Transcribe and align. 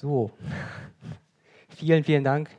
So, 0.00 0.30
vielen, 1.70 2.04
vielen 2.04 2.22
Dank, 2.22 2.50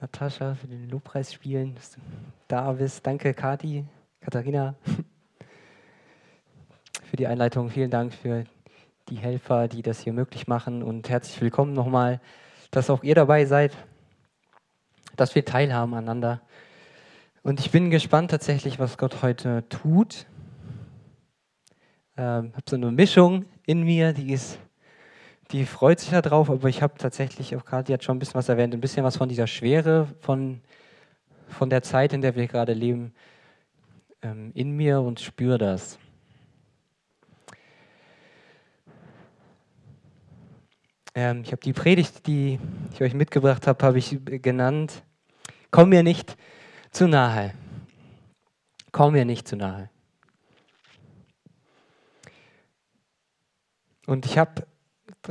Natascha, 0.00 0.56
für 0.56 0.66
den 0.66 0.90
Lobpreis 0.90 1.32
spielen, 1.32 1.76
dass 1.76 1.92
du 1.92 2.00
da 2.48 2.72
bist. 2.72 3.06
Danke, 3.06 3.34
Kati, 3.34 3.84
Katharina, 4.20 4.74
für 7.04 7.14
die 7.14 7.28
Einleitung. 7.28 7.70
Vielen 7.70 7.92
Dank 7.92 8.12
für 8.12 8.42
die 9.08 9.14
Helfer, 9.14 9.68
die 9.68 9.82
das 9.82 10.00
hier 10.00 10.12
möglich 10.12 10.48
machen 10.48 10.82
und 10.82 11.08
herzlich 11.08 11.40
willkommen 11.40 11.72
nochmal, 11.72 12.20
dass 12.72 12.90
auch 12.90 13.04
ihr 13.04 13.14
dabei 13.14 13.44
seid, 13.44 13.70
dass 15.14 15.36
wir 15.36 15.44
teilhaben 15.44 15.94
aneinander. 15.94 16.40
Und 17.44 17.60
ich 17.60 17.70
bin 17.70 17.92
gespannt 17.92 18.32
tatsächlich, 18.32 18.80
was 18.80 18.98
Gott 18.98 19.22
heute 19.22 19.62
tut. 19.68 20.26
Ähm, 22.16 22.50
habe 22.54 22.64
so 22.68 22.74
eine 22.74 22.90
Mischung 22.90 23.44
in 23.66 23.84
mir, 23.84 24.12
die 24.12 24.32
ist 24.32 24.58
die 25.52 25.64
freut 25.64 26.00
sich 26.00 26.10
darauf, 26.10 26.50
aber 26.50 26.68
ich 26.68 26.82
habe 26.82 26.94
tatsächlich, 26.98 27.54
auch 27.56 27.64
gerade 27.64 27.92
jetzt 27.92 28.04
schon 28.04 28.16
ein 28.16 28.18
bisschen 28.18 28.34
was 28.34 28.48
erwähnt, 28.48 28.74
ein 28.74 28.80
bisschen 28.80 29.04
was 29.04 29.16
von 29.16 29.28
dieser 29.28 29.46
Schwere, 29.46 30.08
von, 30.20 30.60
von 31.48 31.70
der 31.70 31.82
Zeit, 31.82 32.12
in 32.12 32.20
der 32.20 32.34
wir 32.34 32.46
gerade 32.48 32.72
leben, 32.72 33.14
ähm, 34.22 34.50
in 34.54 34.72
mir 34.72 35.00
und 35.00 35.20
spüre 35.20 35.58
das. 35.58 35.98
Ähm, 41.14 41.42
ich 41.44 41.52
habe 41.52 41.62
die 41.62 41.72
Predigt, 41.72 42.26
die 42.26 42.58
ich 42.92 43.00
euch 43.00 43.14
mitgebracht 43.14 43.66
habe, 43.66 43.84
habe 43.86 43.98
ich 43.98 44.18
genannt, 44.24 45.02
komm 45.70 45.90
mir 45.90 46.02
nicht 46.02 46.36
zu 46.90 47.06
nahe. 47.06 47.54
Komm 48.90 49.12
mir 49.12 49.24
nicht 49.24 49.46
zu 49.46 49.56
nahe. 49.56 49.90
Und 54.06 54.26
ich 54.26 54.38
habe 54.38 54.66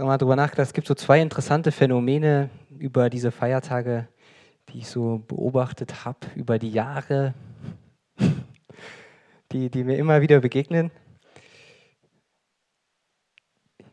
mal 0.03 0.17
drüber 0.17 0.35
nachgedacht, 0.35 0.67
es 0.67 0.73
gibt 0.73 0.87
so 0.87 0.95
zwei 0.95 1.21
interessante 1.21 1.71
Phänomene 1.71 2.49
über 2.77 3.09
diese 3.09 3.31
Feiertage, 3.31 4.07
die 4.69 4.79
ich 4.79 4.87
so 4.87 5.23
beobachtet 5.27 6.05
habe 6.05 6.19
über 6.35 6.59
die 6.59 6.71
Jahre, 6.71 7.33
die, 9.51 9.69
die 9.69 9.83
mir 9.83 9.97
immer 9.97 10.21
wieder 10.21 10.39
begegnen. 10.41 10.91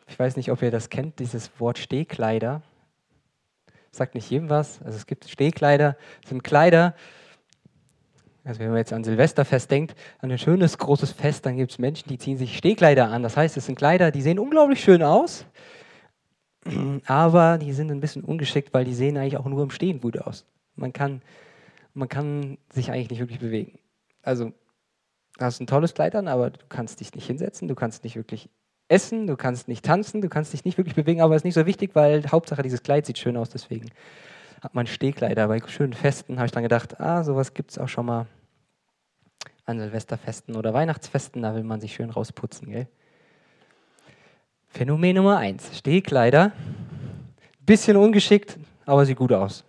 Ich 0.08 0.18
weiß 0.18 0.36
nicht, 0.36 0.50
ob 0.50 0.60
ihr 0.62 0.70
das 0.70 0.90
kennt, 0.90 1.18
dieses 1.20 1.50
Wort 1.60 1.78
Stehkleider. 1.78 2.62
Sagt 3.90 4.14
nicht 4.14 4.28
jedem 4.30 4.50
was. 4.50 4.82
Also 4.82 4.96
es 4.96 5.06
gibt 5.06 5.28
Stehkleider, 5.28 5.96
sind 6.26 6.42
Kleider, 6.42 6.94
also 8.44 8.58
wenn 8.58 8.68
man 8.70 8.78
jetzt 8.78 8.92
an 8.92 9.04
Silvesterfest 9.04 9.70
denkt, 9.70 9.94
an 10.18 10.30
ein 10.32 10.38
schönes 10.38 10.76
großes 10.76 11.12
Fest, 11.12 11.46
dann 11.46 11.56
gibt 11.56 11.70
es 11.70 11.78
Menschen, 11.78 12.08
die 12.08 12.18
ziehen 12.18 12.36
sich 12.36 12.56
Stehkleider 12.56 13.08
an. 13.08 13.22
Das 13.22 13.36
heißt, 13.36 13.56
es 13.56 13.66
sind 13.66 13.76
Kleider, 13.76 14.10
die 14.10 14.22
sehen 14.22 14.38
unglaublich 14.38 14.82
schön 14.82 15.02
aus, 15.02 15.46
aber 17.06 17.58
die 17.58 17.72
sind 17.72 17.90
ein 17.90 18.00
bisschen 18.00 18.24
ungeschickt, 18.24 18.72
weil 18.72 18.84
die 18.84 18.94
sehen 18.94 19.16
eigentlich 19.16 19.36
auch 19.36 19.46
nur 19.46 19.62
im 19.62 19.70
Stehen 19.70 20.00
gut 20.00 20.18
aus. 20.18 20.44
Man 20.76 20.92
kann, 20.92 21.22
man 21.94 22.08
kann 22.08 22.58
sich 22.72 22.90
eigentlich 22.90 23.10
nicht 23.10 23.20
wirklich 23.20 23.40
bewegen. 23.40 23.78
Also, 24.22 24.52
du 25.38 25.44
hast 25.44 25.60
ein 25.60 25.66
tolles 25.66 25.94
Kleid 25.94 26.14
an, 26.14 26.28
aber 26.28 26.50
du 26.50 26.60
kannst 26.68 27.00
dich 27.00 27.14
nicht 27.14 27.26
hinsetzen, 27.26 27.68
du 27.68 27.74
kannst 27.74 28.04
nicht 28.04 28.16
wirklich 28.16 28.48
essen, 28.88 29.26
du 29.26 29.36
kannst 29.36 29.68
nicht 29.68 29.84
tanzen, 29.84 30.20
du 30.20 30.28
kannst 30.28 30.52
dich 30.52 30.64
nicht 30.64 30.78
wirklich 30.78 30.94
bewegen, 30.94 31.20
aber 31.20 31.34
es 31.34 31.40
ist 31.40 31.44
nicht 31.44 31.54
so 31.54 31.66
wichtig, 31.66 31.94
weil 31.94 32.24
Hauptsache 32.30 32.62
dieses 32.62 32.82
Kleid 32.82 33.06
sieht 33.06 33.18
schön 33.18 33.36
aus, 33.36 33.48
deswegen 33.50 33.90
hat 34.60 34.74
man 34.74 34.86
Stehkleider. 34.86 35.48
Bei 35.48 35.60
schönen 35.66 35.94
Festen 35.94 36.36
habe 36.36 36.46
ich 36.46 36.52
dann 36.52 36.62
gedacht, 36.62 37.00
ah, 37.00 37.24
sowas 37.24 37.54
gibt 37.54 37.72
es 37.72 37.78
auch 37.78 37.88
schon 37.88 38.06
mal 38.06 38.26
an 39.64 39.78
Silvesterfesten 39.78 40.56
oder 40.56 40.74
Weihnachtsfesten, 40.74 41.42
da 41.42 41.54
will 41.54 41.64
man 41.64 41.80
sich 41.80 41.94
schön 41.94 42.10
rausputzen, 42.10 42.70
gell? 42.70 42.88
Phänomen 44.72 45.16
Nummer 45.16 45.36
eins: 45.36 45.76
Stehkleider. 45.76 46.52
Bisschen 47.66 47.96
ungeschickt, 47.96 48.58
aber 48.86 49.04
sieht 49.04 49.18
gut 49.18 49.32
aus. 49.32 49.64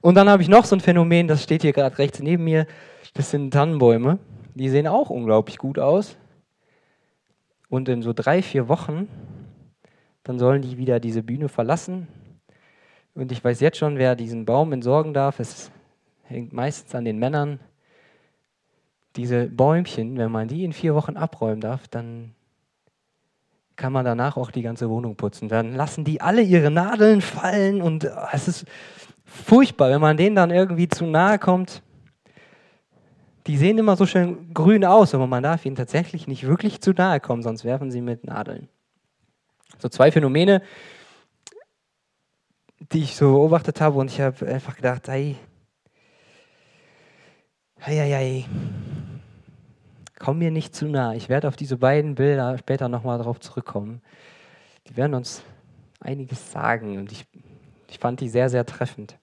Und 0.00 0.16
dann 0.16 0.28
habe 0.28 0.42
ich 0.42 0.48
noch 0.48 0.64
so 0.64 0.74
ein 0.74 0.80
Phänomen, 0.80 1.28
das 1.28 1.44
steht 1.44 1.62
hier 1.62 1.72
gerade 1.72 1.96
rechts 1.98 2.18
neben 2.18 2.42
mir. 2.42 2.66
Das 3.14 3.30
sind 3.30 3.52
Tannenbäume. 3.52 4.18
Die 4.54 4.68
sehen 4.68 4.88
auch 4.88 5.08
unglaublich 5.08 5.56
gut 5.56 5.78
aus. 5.78 6.16
Und 7.68 7.88
in 7.88 8.02
so 8.02 8.12
drei, 8.12 8.42
vier 8.42 8.68
Wochen, 8.68 9.08
dann 10.24 10.40
sollen 10.40 10.62
die 10.62 10.76
wieder 10.78 10.98
diese 10.98 11.22
Bühne 11.22 11.48
verlassen. 11.48 12.08
Und 13.14 13.30
ich 13.30 13.42
weiß 13.42 13.60
jetzt 13.60 13.78
schon, 13.78 13.98
wer 13.98 14.16
diesen 14.16 14.44
Baum 14.44 14.72
entsorgen 14.72 15.14
darf. 15.14 15.38
Es 15.38 15.70
hängt 16.24 16.52
meistens 16.52 16.94
an 16.96 17.04
den 17.04 17.20
Männern. 17.20 17.60
Diese 19.14 19.46
Bäumchen, 19.46 20.18
wenn 20.18 20.32
man 20.32 20.48
die 20.48 20.64
in 20.64 20.72
vier 20.72 20.96
Wochen 20.96 21.16
abräumen 21.16 21.60
darf, 21.60 21.86
dann 21.86 22.34
kann 23.82 23.92
man 23.92 24.04
danach 24.04 24.36
auch 24.36 24.52
die 24.52 24.62
ganze 24.62 24.88
Wohnung 24.88 25.16
putzen. 25.16 25.48
Dann 25.48 25.74
lassen 25.74 26.04
die 26.04 26.20
alle 26.20 26.40
ihre 26.40 26.70
Nadeln 26.70 27.20
fallen 27.20 27.82
und 27.82 28.04
oh, 28.04 28.28
es 28.30 28.46
ist 28.46 28.64
furchtbar, 29.24 29.90
wenn 29.90 30.00
man 30.00 30.16
denen 30.16 30.36
dann 30.36 30.52
irgendwie 30.52 30.86
zu 30.86 31.04
nahe 31.04 31.40
kommt. 31.40 31.82
Die 33.48 33.56
sehen 33.56 33.78
immer 33.78 33.96
so 33.96 34.06
schön 34.06 34.54
grün 34.54 34.84
aus, 34.84 35.16
aber 35.16 35.26
man 35.26 35.42
darf 35.42 35.66
ihnen 35.66 35.74
tatsächlich 35.74 36.28
nicht 36.28 36.46
wirklich 36.46 36.80
zu 36.80 36.92
nahe 36.92 37.18
kommen, 37.18 37.42
sonst 37.42 37.64
werfen 37.64 37.90
sie 37.90 38.02
mit 38.02 38.22
Nadeln. 38.22 38.68
So 39.78 39.88
zwei 39.88 40.12
Phänomene, 40.12 40.62
die 42.92 43.02
ich 43.02 43.16
so 43.16 43.32
beobachtet 43.32 43.80
habe 43.80 43.98
und 43.98 44.12
ich 44.12 44.20
habe 44.20 44.46
einfach 44.46 44.76
gedacht, 44.76 45.08
hey, 45.08 45.34
hey, 47.80 47.96
hey, 47.96 48.10
hey, 48.10 48.44
komm 50.22 50.38
mir 50.38 50.52
nicht 50.52 50.74
zu 50.74 50.86
nah. 50.86 51.14
Ich 51.14 51.28
werde 51.28 51.48
auf 51.48 51.56
diese 51.56 51.76
beiden 51.76 52.14
Bilder 52.14 52.56
später 52.56 52.88
nochmal 52.88 53.18
darauf 53.18 53.40
zurückkommen. 53.40 54.00
Die 54.86 54.96
werden 54.96 55.14
uns 55.14 55.42
einiges 55.98 56.52
sagen 56.52 56.98
und 56.98 57.10
ich, 57.10 57.26
ich 57.88 57.98
fand 57.98 58.20
die 58.20 58.28
sehr, 58.28 58.48
sehr 58.48 58.64
treffend. 58.64 59.18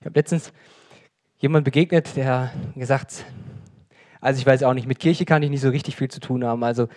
Ich 0.00 0.06
habe 0.06 0.18
letztens 0.18 0.54
jemand 1.36 1.66
begegnet, 1.66 2.16
der 2.16 2.50
gesagt, 2.76 3.26
also 4.22 4.40
ich 4.40 4.46
weiß 4.46 4.62
auch 4.62 4.72
nicht, 4.72 4.86
mit 4.86 4.98
Kirche 4.98 5.26
kann 5.26 5.42
ich 5.42 5.50
nicht 5.50 5.60
so 5.60 5.68
richtig 5.68 5.96
viel 5.96 6.08
zu 6.08 6.20
tun 6.20 6.42
haben. 6.42 6.64
Also 6.64 6.88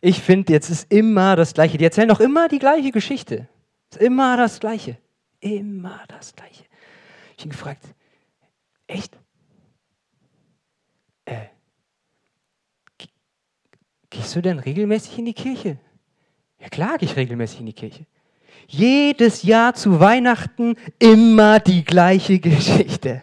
ich 0.00 0.22
finde, 0.22 0.54
jetzt 0.54 0.70
ist 0.70 0.90
immer 0.90 1.36
das 1.36 1.52
Gleiche. 1.52 1.76
Die 1.76 1.84
erzählen 1.84 2.08
doch 2.08 2.20
immer 2.20 2.48
die 2.48 2.58
gleiche 2.58 2.90
Geschichte. 2.90 3.48
Es 3.90 3.98
ist 3.98 4.02
immer 4.02 4.38
das 4.38 4.60
Gleiche. 4.60 4.96
Immer 5.40 6.00
das 6.08 6.34
Gleiche. 6.34 6.64
Ich 7.36 7.44
habe 7.44 7.48
ihn 7.48 7.50
gefragt, 7.50 7.82
echt? 8.86 9.18
Äh, 11.26 11.46
gehst 14.10 14.34
du 14.34 14.40
denn 14.40 14.58
regelmäßig 14.58 15.18
in 15.18 15.26
die 15.26 15.34
Kirche? 15.34 15.78
Ja 16.58 16.68
klar, 16.68 16.98
gehe 16.98 17.08
ich 17.08 17.16
regelmäßig 17.16 17.60
in 17.60 17.66
die 17.66 17.72
Kirche. 17.74 18.06
Jedes 18.66 19.42
Jahr 19.42 19.74
zu 19.74 20.00
Weihnachten 20.00 20.76
immer 20.98 21.60
die 21.60 21.84
gleiche 21.84 22.38
Geschichte. 22.40 23.22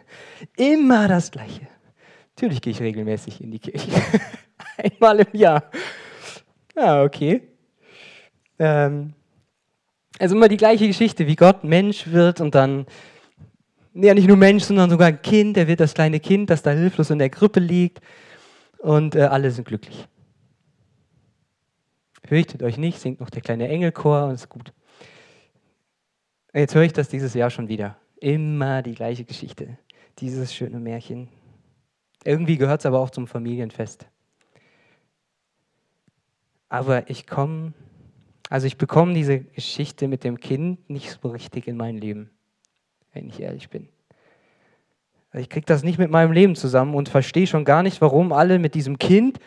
Immer 0.55 1.07
das 1.07 1.31
Gleiche. 1.31 1.67
Natürlich 2.35 2.61
gehe 2.61 2.71
ich 2.71 2.79
regelmäßig 2.79 3.41
in 3.41 3.51
die 3.51 3.59
Kirche. 3.59 3.89
Einmal 4.77 5.19
im 5.19 5.39
Jahr. 5.39 5.69
Ja, 6.75 7.03
okay. 7.03 7.41
Ähm, 8.59 9.13
also 10.19 10.35
immer 10.35 10.47
die 10.47 10.57
gleiche 10.57 10.87
Geschichte, 10.87 11.27
wie 11.27 11.35
Gott 11.35 11.63
Mensch 11.63 12.07
wird 12.07 12.39
und 12.39 12.55
dann 12.55 12.85
ja 13.93 14.13
nicht 14.13 14.27
nur 14.27 14.37
Mensch, 14.37 14.63
sondern 14.63 14.89
sogar 14.89 15.07
ein 15.07 15.21
Kind. 15.21 15.57
Er 15.57 15.67
wird 15.67 15.79
das 15.79 15.93
kleine 15.93 16.19
Kind, 16.19 16.49
das 16.49 16.63
da 16.63 16.71
hilflos 16.71 17.09
in 17.09 17.19
der 17.19 17.29
Krippe 17.29 17.59
liegt. 17.59 18.01
Und 18.79 19.15
äh, 19.15 19.21
alle 19.21 19.51
sind 19.51 19.67
glücklich. 19.67 20.07
Fürchtet 22.25 22.63
euch 22.63 22.77
nicht, 22.77 22.99
singt 22.99 23.19
noch 23.19 23.29
der 23.29 23.41
kleine 23.41 23.67
Engelchor 23.67 24.25
und 24.25 24.33
ist 24.33 24.49
gut. 24.49 24.73
Jetzt 26.53 26.75
höre 26.75 26.83
ich 26.83 26.93
das 26.93 27.09
dieses 27.09 27.33
Jahr 27.33 27.49
schon 27.49 27.67
wieder. 27.67 27.97
Immer 28.17 28.81
die 28.81 28.95
gleiche 28.95 29.25
Geschichte. 29.25 29.77
Dieses 30.19 30.53
schöne 30.53 30.79
Märchen. 30.79 31.29
Irgendwie 32.23 32.57
gehört 32.57 32.81
es 32.81 32.85
aber 32.85 32.99
auch 32.99 33.09
zum 33.09 33.27
Familienfest. 33.27 34.07
Aber 36.69 37.09
ich 37.09 37.27
komme, 37.27 37.73
also 38.49 38.65
ich 38.67 38.77
bekomme 38.77 39.13
diese 39.13 39.39
Geschichte 39.39 40.07
mit 40.07 40.23
dem 40.23 40.39
Kind 40.39 40.89
nicht 40.89 41.19
so 41.21 41.29
richtig 41.29 41.67
in 41.67 41.75
mein 41.75 41.97
Leben 41.97 42.29
wenn 43.13 43.27
ich 43.27 43.39
ehrlich 43.39 43.69
bin. 43.69 43.87
Ich 45.33 45.49
kriege 45.49 45.65
das 45.65 45.83
nicht 45.83 45.97
mit 45.97 46.11
meinem 46.11 46.31
Leben 46.31 46.55
zusammen 46.55 46.93
und 46.93 47.09
verstehe 47.09 47.47
schon 47.47 47.65
gar 47.65 47.81
nicht, 47.81 48.01
warum 48.01 48.31
alle 48.31 48.59
mit 48.59 48.75
diesem 48.75 48.99
Kind 48.99 49.39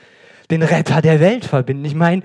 den 0.51 0.63
Retter 0.63 1.01
der 1.01 1.21
Welt 1.21 1.45
verbinden. 1.45 1.85
Ich 1.85 1.95
meine, 1.95 2.23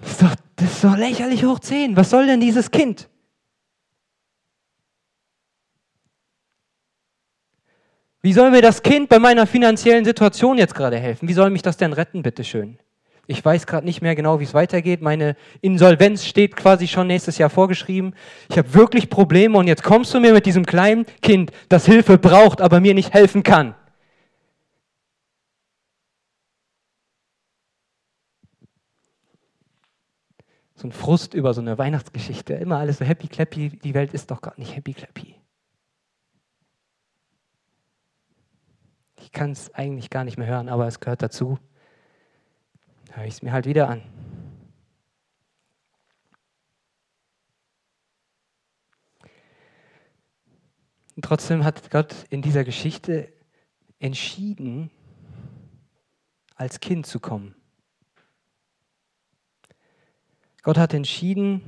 das 0.00 0.10
ist 0.12 0.22
doch, 0.22 0.34
das 0.56 0.72
ist 0.72 0.84
doch 0.84 0.96
lächerlich 0.96 1.44
hoch 1.44 1.60
10. 1.60 1.96
Was 1.96 2.10
soll 2.10 2.26
denn 2.26 2.40
dieses 2.40 2.70
Kind? 2.70 3.08
Wie 8.20 8.32
soll 8.32 8.50
mir 8.50 8.62
das 8.62 8.82
Kind 8.82 9.08
bei 9.08 9.20
meiner 9.20 9.46
finanziellen 9.46 10.04
Situation 10.04 10.58
jetzt 10.58 10.74
gerade 10.74 10.98
helfen? 10.98 11.28
Wie 11.28 11.32
soll 11.32 11.50
mich 11.50 11.62
das 11.62 11.76
denn 11.76 11.92
retten, 11.92 12.22
bitteschön? 12.22 12.78
Ich 13.30 13.44
weiß 13.44 13.66
gerade 13.66 13.86
nicht 13.86 14.00
mehr 14.00 14.14
genau, 14.14 14.40
wie 14.40 14.44
es 14.44 14.54
weitergeht. 14.54 15.02
Meine 15.02 15.36
Insolvenz 15.60 16.24
steht 16.24 16.56
quasi 16.56 16.88
schon 16.88 17.06
nächstes 17.06 17.36
Jahr 17.36 17.50
vorgeschrieben. 17.50 18.14
Ich 18.48 18.56
habe 18.56 18.72
wirklich 18.72 19.10
Probleme 19.10 19.58
und 19.58 19.66
jetzt 19.66 19.82
kommst 19.82 20.14
du 20.14 20.20
mir 20.20 20.32
mit 20.32 20.46
diesem 20.46 20.64
kleinen 20.64 21.04
Kind, 21.20 21.52
das 21.68 21.84
Hilfe 21.84 22.16
braucht, 22.16 22.62
aber 22.62 22.80
mir 22.80 22.94
nicht 22.94 23.12
helfen 23.12 23.42
kann. 23.42 23.74
so 30.74 30.86
ein 30.86 30.92
Frust 30.92 31.34
über 31.34 31.54
so 31.54 31.60
eine 31.60 31.76
Weihnachtsgeschichte. 31.76 32.54
Immer 32.54 32.78
alles 32.78 32.98
so 32.98 33.04
happy 33.04 33.26
clappy. 33.26 33.70
Die 33.70 33.94
Welt 33.94 34.14
ist 34.14 34.30
doch 34.30 34.40
gar 34.40 34.54
nicht 34.56 34.76
happy 34.76 34.94
clappy. 34.94 35.34
Ich 39.16 39.32
kann 39.32 39.50
es 39.50 39.74
eigentlich 39.74 40.08
gar 40.08 40.22
nicht 40.22 40.38
mehr 40.38 40.46
hören, 40.46 40.68
aber 40.68 40.86
es 40.86 41.00
gehört 41.00 41.20
dazu. 41.20 41.58
Höre 43.18 43.26
ich 43.26 43.34
es 43.34 43.42
mir 43.42 43.50
halt 43.50 43.66
wieder 43.66 43.88
an. 43.88 44.00
Und 51.16 51.24
trotzdem 51.24 51.64
hat 51.64 51.90
Gott 51.90 52.14
in 52.30 52.42
dieser 52.42 52.62
Geschichte 52.62 53.32
entschieden, 53.98 54.92
als 56.54 56.78
Kind 56.78 57.06
zu 57.06 57.18
kommen. 57.18 57.56
Gott 60.62 60.78
hat 60.78 60.94
entschieden, 60.94 61.60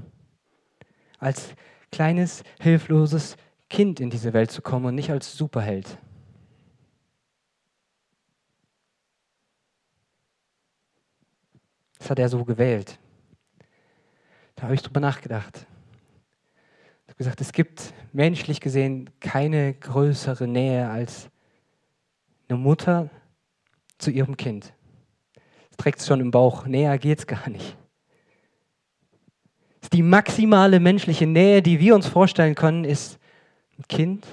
als 1.19 1.57
kleines, 1.91 2.45
hilfloses 2.61 3.37
Kind 3.69 3.99
in 3.99 4.11
diese 4.11 4.33
Welt 4.35 4.53
zu 4.53 4.63
kommen 4.63 4.87
und 4.87 4.95
nicht 4.95 5.11
als 5.11 5.37
Superheld. 5.37 5.99
Hat 12.11 12.19
er 12.19 12.29
so 12.29 12.45
gewählt. 12.45 12.99
Da 14.57 14.65
habe 14.65 14.75
ich 14.75 14.83
drüber 14.83 15.01
nachgedacht. 15.01 15.67
Ich 17.05 17.09
habe 17.09 17.19
gesagt, 17.19 17.41
es 17.41 17.53
gibt 17.53 17.95
menschlich 18.13 18.61
gesehen 18.61 19.11
keine 19.21 19.75
größere 19.75 20.47
Nähe 20.47 20.89
als 20.91 21.31
eine 22.49 22.59
Mutter 22.59 23.11
zu 23.99 24.11
ihrem 24.11 24.37
Kind. 24.37 24.75
Es 25.71 25.77
trägt 25.77 26.01
es 26.01 26.07
schon 26.07 26.21
im 26.21 26.31
Bauch. 26.31 26.67
Näher 26.67 26.99
geht 26.99 27.21
es 27.21 27.27
gar 27.27 27.49
nicht 27.49 27.77
die 29.93 30.03
maximale 30.03 30.81
menschliche 30.81 31.27
Nähe, 31.27 31.63
die 31.63 31.81
wir 31.81 31.95
uns 31.95 32.07
vorstellen 32.07 32.55
können, 32.55 32.85
ist 32.85 33.19
ein 33.79 33.85
Kind 33.89 34.27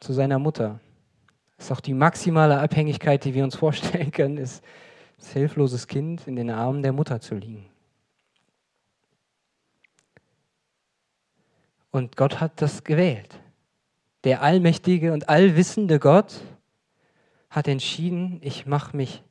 zu 0.00 0.12
seiner 0.12 0.38
Mutter. 0.38 0.80
Das 1.56 1.66
ist 1.66 1.72
auch 1.72 1.80
die 1.80 1.94
maximale 1.94 2.60
Abhängigkeit, 2.60 3.24
die 3.24 3.34
wir 3.34 3.44
uns 3.44 3.56
vorstellen 3.56 4.12
können, 4.12 4.38
ist 4.38 4.62
das 5.18 5.32
hilfloses 5.32 5.86
Kind 5.86 6.26
in 6.26 6.36
den 6.36 6.50
Armen 6.50 6.82
der 6.82 6.92
Mutter 6.92 7.20
zu 7.20 7.34
liegen. 7.34 7.66
Und 11.90 12.16
Gott 12.16 12.40
hat 12.40 12.60
das 12.62 12.84
gewählt. 12.84 13.40
Der 14.24 14.42
allmächtige 14.42 15.12
und 15.12 15.28
allwissende 15.28 15.98
Gott 15.98 16.40
hat 17.50 17.68
entschieden, 17.68 18.40
ich 18.42 18.66
mache 18.66 18.96
mich 18.96 19.22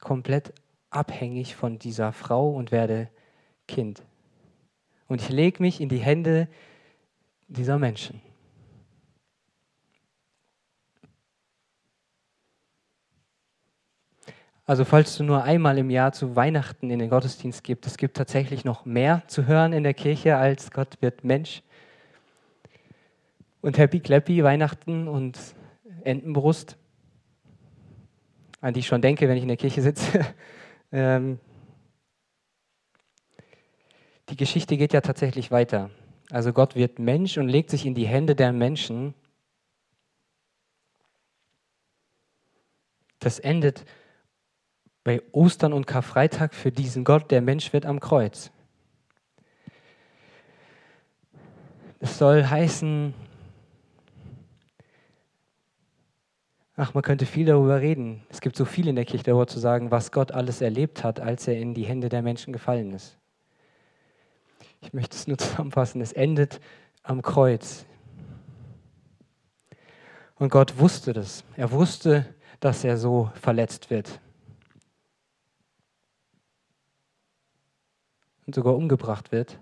komplett 0.00 0.52
abhängig 0.90 1.56
von 1.56 1.78
dieser 1.78 2.12
Frau 2.12 2.50
und 2.50 2.72
werde 2.72 3.08
Kind. 3.66 4.02
Und 5.08 5.20
ich 5.20 5.28
lege 5.28 5.62
mich 5.62 5.80
in 5.80 5.88
die 5.88 5.98
Hände 5.98 6.48
dieser 7.48 7.78
Menschen. 7.78 8.20
Also 14.66 14.86
falls 14.86 15.16
du 15.16 15.24
nur 15.24 15.42
einmal 15.42 15.76
im 15.76 15.90
Jahr 15.90 16.12
zu 16.12 16.36
Weihnachten 16.36 16.88
in 16.88 16.98
den 16.98 17.10
Gottesdienst 17.10 17.62
gibst, 17.64 17.86
es 17.86 17.98
gibt 17.98 18.16
tatsächlich 18.16 18.64
noch 18.64 18.86
mehr 18.86 19.22
zu 19.26 19.46
hören 19.46 19.74
in 19.74 19.82
der 19.82 19.92
Kirche 19.92 20.36
als 20.36 20.70
Gott 20.70 20.96
wird 21.02 21.22
Mensch. 21.22 21.62
Und 23.60 23.76
Happy 23.76 24.00
Clappy 24.00 24.42
Weihnachten 24.42 25.06
und 25.06 25.38
Entenbrust, 26.02 26.78
an 28.62 28.72
die 28.72 28.80
ich 28.80 28.86
schon 28.86 29.02
denke, 29.02 29.28
wenn 29.28 29.36
ich 29.36 29.42
in 29.42 29.48
der 29.48 29.58
Kirche 29.58 29.82
sitze. 29.82 30.20
ähm, 30.92 31.38
die 34.30 34.36
Geschichte 34.36 34.78
geht 34.78 34.94
ja 34.94 35.02
tatsächlich 35.02 35.50
weiter. 35.50 35.90
Also 36.30 36.54
Gott 36.54 36.74
wird 36.74 36.98
Mensch 36.98 37.36
und 37.36 37.48
legt 37.48 37.68
sich 37.68 37.84
in 37.84 37.94
die 37.94 38.06
Hände 38.06 38.34
der 38.34 38.52
Menschen. 38.52 39.12
Das 43.18 43.38
endet 43.38 43.84
bei 45.04 45.22
Ostern 45.32 45.74
und 45.74 45.86
Karfreitag 45.86 46.54
für 46.54 46.72
diesen 46.72 47.04
Gott, 47.04 47.30
der 47.30 47.42
Mensch 47.42 47.72
wird 47.74 47.84
am 47.84 48.00
Kreuz. 48.00 48.50
Es 52.00 52.18
soll 52.18 52.44
heißen, 52.44 53.14
ach, 56.76 56.94
man 56.94 57.02
könnte 57.02 57.26
viel 57.26 57.46
darüber 57.46 57.80
reden. 57.80 58.22
Es 58.30 58.40
gibt 58.40 58.56
so 58.56 58.64
viel 58.64 58.88
in 58.88 58.96
der 58.96 59.04
Kirche 59.04 59.24
darüber 59.24 59.46
zu 59.46 59.58
sagen, 59.58 59.90
was 59.90 60.10
Gott 60.10 60.32
alles 60.32 60.60
erlebt 60.60 61.04
hat, 61.04 61.20
als 61.20 61.46
er 61.46 61.58
in 61.58 61.74
die 61.74 61.84
Hände 61.84 62.08
der 62.08 62.22
Menschen 62.22 62.52
gefallen 62.52 62.92
ist. 62.92 63.18
Ich 64.80 64.92
möchte 64.94 65.16
es 65.16 65.26
nur 65.26 65.38
zusammenfassen. 65.38 66.00
Es 66.00 66.12
endet 66.12 66.60
am 67.02 67.20
Kreuz. 67.20 67.84
Und 70.36 70.48
Gott 70.48 70.78
wusste 70.78 71.12
das. 71.12 71.44
Er 71.56 71.70
wusste, 71.70 72.34
dass 72.60 72.84
er 72.84 72.96
so 72.96 73.30
verletzt 73.34 73.90
wird. 73.90 74.20
Und 78.46 78.54
sogar 78.54 78.74
umgebracht 78.74 79.32
wird. 79.32 79.58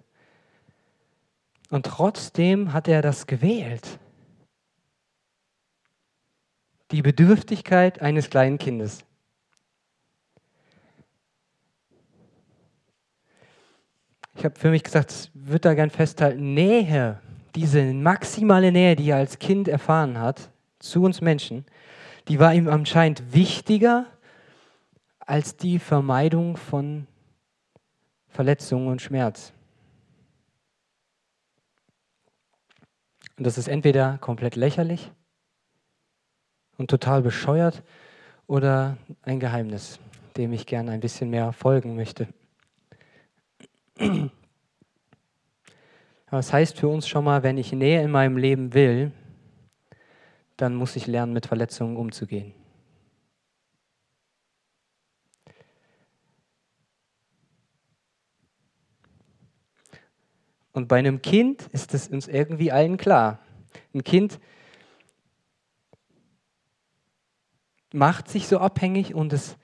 Und 1.71 1.87
trotzdem 1.87 2.73
hat 2.73 2.89
er 2.89 3.01
das 3.01 3.27
gewählt. 3.27 3.99
Die 6.91 7.01
Bedürftigkeit 7.01 8.03
eines 8.03 8.29
kleinen 8.29 8.59
Kindes. 8.59 9.05
Ich 14.35 14.45
habe 14.45 14.59
für 14.59 14.71
mich 14.71 14.83
gesagt, 14.83 15.13
ich 15.13 15.31
würde 15.35 15.61
da 15.61 15.75
gern 15.75 15.91
festhalten, 15.91 16.55
Nähe, 16.55 17.21
diese 17.55 17.95
maximale 17.95 18.73
Nähe, 18.73 18.97
die 18.97 19.11
er 19.11 19.17
als 19.17 19.39
Kind 19.39 19.69
erfahren 19.69 20.19
hat 20.19 20.51
zu 20.79 21.05
uns 21.05 21.21
Menschen, 21.21 21.65
die 22.29 22.39
war 22.39 22.53
ihm 22.55 22.69
anscheinend 22.69 23.33
wichtiger 23.33 24.07
als 25.21 25.57
die 25.57 25.79
Vermeidung 25.79 26.57
von 26.57 27.07
Verletzungen 28.33 28.89
und 28.89 29.03
Schmerz. 29.03 29.53
Und 33.37 33.47
das 33.47 33.59
ist 33.59 33.69
entweder 33.69 34.19
komplett 34.19 34.57
lächerlich 34.57 35.11
und 36.79 36.91
total 36.91 37.23
bescheuert 37.23 37.83
oder 38.47 38.97
ein 39.23 39.39
Geheimnis, 39.39 39.99
dem 40.37 40.53
ich 40.53 40.67
gerne 40.67 40.91
ein 40.91 41.01
bisschen 41.01 41.31
mehr 41.31 41.53
folgen 41.53 41.95
möchte. 41.95 42.29
Das 46.31 46.53
heißt 46.53 46.79
für 46.79 46.89
uns 46.89 47.07
schon 47.07 47.25
mal, 47.25 47.43
wenn 47.43 47.59
ich 47.59 47.73
Nähe 47.73 48.03
in 48.03 48.11
meinem 48.11 48.39
Leben 48.39 48.73
will, 48.73 49.13
dann 50.57 50.75
muss 50.75 50.97
ich 50.97 51.07
lernen, 51.07 51.33
mit 51.33 51.47
Verletzungen 51.47 51.97
umzugehen. 51.97 52.55
Und 60.73 60.89
bei 60.89 60.99
einem 60.99 61.23
Kind 61.23 61.69
ist 61.73 61.95
es 61.95 62.09
uns 62.09 62.29
irgendwie 62.29 62.73
allen 62.73 62.97
klar. 62.97 63.39
Ein 63.95 64.05
Kind 64.05 64.41
macht 67.93 68.29
sich 68.29 68.49
so 68.49 68.59
abhängig 68.59 69.15
und 69.15 69.33
es 69.33 69.57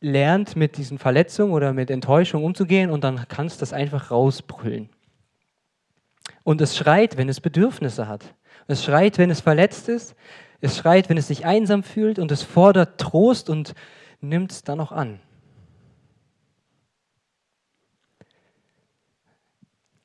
lernt, 0.00 0.56
mit 0.56 0.76
diesen 0.76 0.98
Verletzungen 0.98 1.52
oder 1.52 1.72
mit 1.72 1.90
Enttäuschung 1.90 2.44
umzugehen 2.44 2.90
und 2.90 3.04
dann 3.04 3.28
kann 3.28 3.46
es 3.46 3.58
das 3.58 3.72
einfach 3.72 4.10
rausbrüllen. 4.10 4.88
Und 6.42 6.60
es 6.60 6.76
schreit, 6.76 7.16
wenn 7.16 7.28
es 7.28 7.40
Bedürfnisse 7.40 8.08
hat. 8.08 8.34
Es 8.66 8.84
schreit, 8.84 9.18
wenn 9.18 9.30
es 9.30 9.40
verletzt 9.40 9.88
ist. 9.88 10.16
Es 10.60 10.76
schreit, 10.76 11.08
wenn 11.08 11.18
es 11.18 11.28
sich 11.28 11.44
einsam 11.44 11.82
fühlt 11.82 12.18
und 12.18 12.32
es 12.32 12.42
fordert 12.42 13.00
Trost 13.00 13.50
und 13.50 13.74
nimmt 14.20 14.52
es 14.52 14.62
dann 14.62 14.80
auch 14.80 14.92
an. 14.92 15.20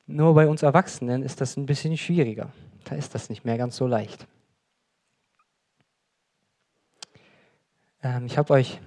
Nur 0.06 0.34
bei 0.34 0.46
uns 0.46 0.62
Erwachsenen 0.62 1.22
ist 1.24 1.40
das 1.40 1.56
ein 1.56 1.66
bisschen 1.66 1.96
schwieriger. 1.96 2.52
Da 2.84 2.94
ist 2.94 3.14
das 3.14 3.28
nicht 3.28 3.44
mehr 3.44 3.58
ganz 3.58 3.76
so 3.76 3.88
leicht. 3.88 4.28
Ähm, 8.04 8.26
ich 8.26 8.38
habe 8.38 8.52
euch 8.52 8.80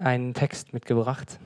einen 0.00 0.34
Text 0.34 0.72
mitgebracht 0.72 1.38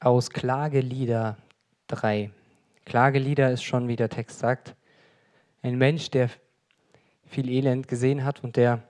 aus 0.00 0.30
Klagelieder 0.30 1.36
3. 1.88 2.30
Klagelieder 2.86 3.50
ist 3.50 3.64
schon, 3.64 3.86
wie 3.86 3.96
der 3.96 4.08
Text 4.08 4.38
sagt, 4.38 4.76
ein 5.60 5.76
Mensch, 5.76 6.10
der 6.10 6.30
viel 7.26 7.50
Elend 7.50 7.86
gesehen 7.86 8.24
hat 8.24 8.42
und 8.42 8.56
der, 8.56 8.82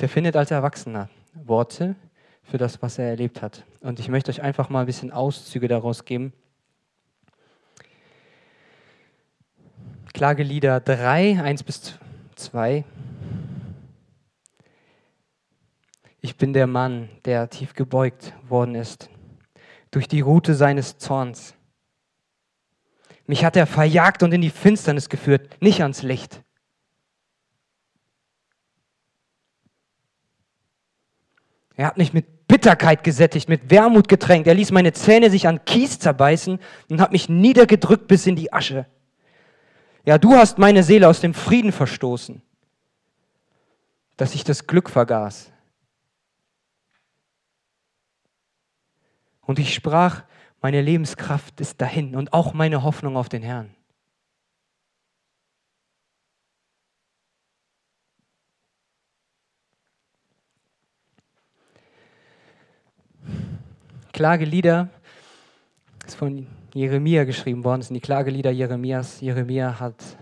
der 0.00 0.08
findet 0.08 0.36
als 0.36 0.52
Erwachsener 0.52 1.08
Worte 1.34 1.96
für 2.42 2.58
das, 2.58 2.82
was 2.82 2.98
er 2.98 3.08
erlebt 3.08 3.42
hat. 3.42 3.64
Und 3.80 4.00
ich 4.00 4.08
möchte 4.08 4.30
euch 4.30 4.42
einfach 4.42 4.68
mal 4.68 4.80
ein 4.80 4.86
bisschen 4.86 5.12
Auszüge 5.12 5.68
daraus 5.68 6.04
geben. 6.04 6.32
Klagelieder 10.12 10.80
3, 10.80 11.42
1 11.42 11.62
bis 11.62 11.82
2. 11.82 12.04
2. 12.36 12.84
Ich 16.20 16.36
bin 16.36 16.52
der 16.52 16.66
Mann, 16.66 17.08
der 17.24 17.50
tief 17.50 17.74
gebeugt 17.74 18.32
worden 18.48 18.74
ist 18.74 19.10
durch 19.90 20.08
die 20.08 20.20
Rute 20.20 20.54
seines 20.54 20.98
Zorns. 20.98 21.54
Mich 23.26 23.44
hat 23.44 23.56
er 23.56 23.66
verjagt 23.66 24.22
und 24.22 24.32
in 24.32 24.40
die 24.40 24.50
Finsternis 24.50 25.08
geführt, 25.08 25.62
nicht 25.62 25.82
ans 25.82 26.02
Licht. 26.02 26.42
Er 31.76 31.86
hat 31.86 31.98
mich 31.98 32.12
mit 32.12 32.46
Bitterkeit 32.46 33.02
gesättigt, 33.02 33.48
mit 33.48 33.70
Wermut 33.70 34.08
getränkt. 34.08 34.46
Er 34.46 34.54
ließ 34.54 34.70
meine 34.70 34.92
Zähne 34.92 35.30
sich 35.30 35.48
an 35.48 35.64
Kies 35.64 35.98
zerbeißen 35.98 36.58
und 36.88 37.00
hat 37.00 37.12
mich 37.12 37.28
niedergedrückt 37.28 38.06
bis 38.06 38.26
in 38.26 38.36
die 38.36 38.52
Asche. 38.52 38.86
Ja, 40.04 40.18
du 40.18 40.34
hast 40.34 40.58
meine 40.58 40.82
Seele 40.82 41.08
aus 41.08 41.20
dem 41.20 41.34
Frieden 41.34 41.72
verstoßen, 41.72 42.42
dass 44.16 44.34
ich 44.34 44.44
das 44.44 44.66
Glück 44.66 44.90
vergaß. 44.90 45.50
Und 49.40 49.58
ich 49.58 49.74
sprach, 49.74 50.22
meine 50.60 50.80
Lebenskraft 50.80 51.60
ist 51.60 51.80
dahin 51.80 52.14
und 52.16 52.32
auch 52.32 52.54
meine 52.54 52.82
Hoffnung 52.82 53.16
auf 53.16 53.28
den 53.28 53.42
Herrn. 53.42 53.74
Klagelieder 64.14 64.90
ist 66.06 66.14
von 66.14 66.46
Jeremia 66.72 67.24
geschrieben 67.24 67.64
worden, 67.64 67.80
das 67.80 67.88
sind 67.88 67.96
die 67.96 68.00
Klagelieder 68.00 68.52
Jeremias. 68.52 69.20
Jeremia 69.20 69.80
hat 69.80 70.16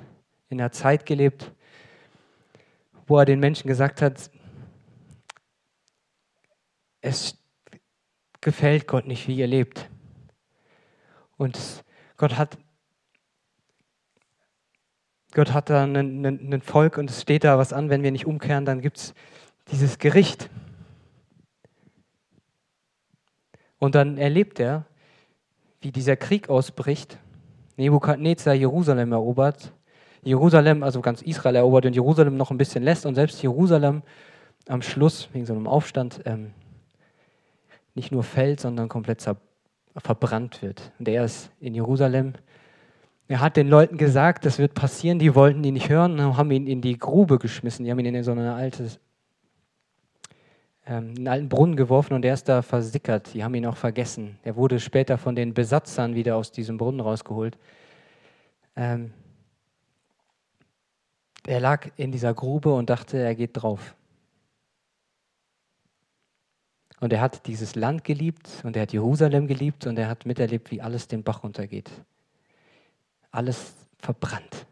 in 0.48 0.56
der 0.56 0.72
Zeit 0.72 1.04
gelebt, 1.04 1.52
wo 3.06 3.18
er 3.18 3.26
den 3.26 3.38
Menschen 3.38 3.68
gesagt 3.68 4.00
hat, 4.00 4.30
es 7.02 7.36
gefällt 8.40 8.88
Gott 8.88 9.06
nicht, 9.06 9.28
wie 9.28 9.36
ihr 9.36 9.46
lebt. 9.46 9.90
Und 11.36 11.84
Gott 12.16 12.38
hat, 12.38 12.56
Gott 15.34 15.52
hat 15.52 15.68
da 15.68 15.84
ein 15.84 16.62
Volk 16.62 16.96
und 16.96 17.10
es 17.10 17.20
steht 17.20 17.44
da 17.44 17.58
was 17.58 17.74
an, 17.74 17.90
wenn 17.90 18.02
wir 18.02 18.10
nicht 18.10 18.24
umkehren, 18.24 18.64
dann 18.64 18.80
gibt 18.80 18.96
es 18.96 19.14
dieses 19.70 19.98
Gericht. 19.98 20.48
Und 23.82 23.96
dann 23.96 24.16
erlebt 24.16 24.60
er, 24.60 24.84
wie 25.80 25.90
dieser 25.90 26.14
Krieg 26.14 26.48
ausbricht. 26.48 27.18
Nebukadnezar 27.76 28.54
Jerusalem 28.54 29.10
erobert. 29.10 29.72
Jerusalem, 30.22 30.84
also 30.84 31.00
ganz 31.00 31.20
Israel 31.20 31.56
erobert 31.56 31.86
und 31.86 31.96
Jerusalem 31.96 32.36
noch 32.36 32.52
ein 32.52 32.58
bisschen 32.58 32.84
lässt 32.84 33.06
und 33.06 33.16
selbst 33.16 33.42
Jerusalem 33.42 34.02
am 34.68 34.82
Schluss, 34.82 35.28
wegen 35.32 35.46
so 35.46 35.52
einem 35.52 35.66
Aufstand, 35.66 36.20
ähm, 36.26 36.52
nicht 37.96 38.12
nur 38.12 38.22
fällt, 38.22 38.60
sondern 38.60 38.88
komplett 38.88 39.28
verbrannt 39.96 40.62
wird. 40.62 40.92
Und 41.00 41.08
er 41.08 41.24
ist 41.24 41.50
in 41.58 41.74
Jerusalem. 41.74 42.34
Er 43.26 43.40
hat 43.40 43.56
den 43.56 43.66
Leuten 43.66 43.96
gesagt, 43.96 44.44
das 44.44 44.60
wird 44.60 44.74
passieren, 44.74 45.18
die 45.18 45.34
wollten 45.34 45.64
ihn 45.64 45.74
nicht 45.74 45.88
hören 45.88 46.20
und 46.20 46.36
haben 46.36 46.52
ihn 46.52 46.68
in 46.68 46.82
die 46.82 46.98
Grube 46.98 47.40
geschmissen. 47.40 47.84
Die 47.84 47.90
haben 47.90 47.98
ihn 47.98 48.14
in 48.14 48.22
so 48.22 48.30
eine 48.30 48.54
alte 48.54 48.88
ähm, 50.86 51.14
einen 51.16 51.28
alten 51.28 51.48
Brunnen 51.48 51.76
geworfen 51.76 52.14
und 52.14 52.24
er 52.24 52.34
ist 52.34 52.48
da 52.48 52.62
versickert. 52.62 53.34
Die 53.34 53.44
haben 53.44 53.54
ihn 53.54 53.66
auch 53.66 53.76
vergessen. 53.76 54.38
Er 54.42 54.56
wurde 54.56 54.80
später 54.80 55.18
von 55.18 55.36
den 55.36 55.54
Besatzern 55.54 56.14
wieder 56.14 56.36
aus 56.36 56.50
diesem 56.50 56.76
Brunnen 56.76 57.00
rausgeholt. 57.00 57.56
Ähm, 58.74 59.12
er 61.46 61.60
lag 61.60 61.88
in 61.96 62.12
dieser 62.12 62.34
Grube 62.34 62.72
und 62.72 62.88
dachte, 62.90 63.18
er 63.18 63.34
geht 63.34 63.50
drauf. 63.54 63.96
Und 67.00 67.12
er 67.12 67.20
hat 67.20 67.46
dieses 67.46 67.74
Land 67.74 68.04
geliebt 68.04 68.48
und 68.62 68.76
er 68.76 68.82
hat 68.82 68.92
Jerusalem 68.92 69.48
geliebt 69.48 69.88
und 69.88 69.98
er 69.98 70.08
hat 70.08 70.24
miterlebt, 70.24 70.70
wie 70.70 70.80
alles 70.80 71.08
den 71.08 71.24
Bach 71.24 71.42
runtergeht. 71.42 71.90
Alles 73.32 73.74
verbrannt, 73.98 74.66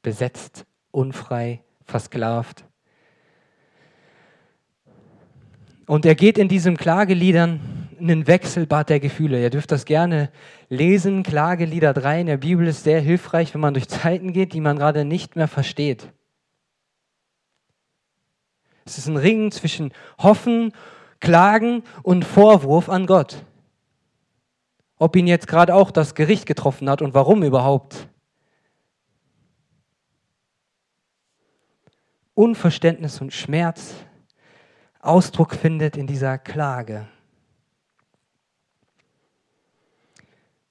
besetzt, 0.00 0.64
unfrei, 0.92 1.62
versklavt. 1.84 2.64
Und 5.88 6.04
er 6.04 6.14
geht 6.14 6.36
in 6.36 6.48
diesen 6.48 6.76
Klageliedern 6.76 7.88
einen 7.98 8.26
Wechselbad 8.26 8.90
der 8.90 9.00
Gefühle. 9.00 9.40
Ihr 9.40 9.48
dürft 9.48 9.72
das 9.72 9.86
gerne 9.86 10.30
lesen. 10.68 11.22
Klagelieder 11.22 11.94
3 11.94 12.20
in 12.20 12.26
der 12.26 12.36
Bibel 12.36 12.66
ist 12.66 12.84
sehr 12.84 13.00
hilfreich, 13.00 13.54
wenn 13.54 13.62
man 13.62 13.72
durch 13.72 13.88
Zeiten 13.88 14.34
geht, 14.34 14.52
die 14.52 14.60
man 14.60 14.76
gerade 14.76 15.06
nicht 15.06 15.34
mehr 15.34 15.48
versteht. 15.48 16.12
Es 18.84 18.98
ist 18.98 19.08
ein 19.08 19.16
Ringen 19.16 19.50
zwischen 19.50 19.92
Hoffen, 20.18 20.74
Klagen 21.20 21.82
und 22.02 22.26
Vorwurf 22.26 22.90
an 22.90 23.06
Gott. 23.06 23.46
Ob 24.98 25.16
ihn 25.16 25.26
jetzt 25.26 25.48
gerade 25.48 25.74
auch 25.74 25.90
das 25.90 26.14
Gericht 26.14 26.44
getroffen 26.44 26.90
hat 26.90 27.00
und 27.00 27.14
warum 27.14 27.42
überhaupt. 27.42 28.08
Unverständnis 32.34 33.22
und 33.22 33.32
Schmerz 33.32 33.94
Ausdruck 35.00 35.54
findet 35.54 35.96
in 35.96 36.06
dieser 36.06 36.38
Klage. 36.38 37.08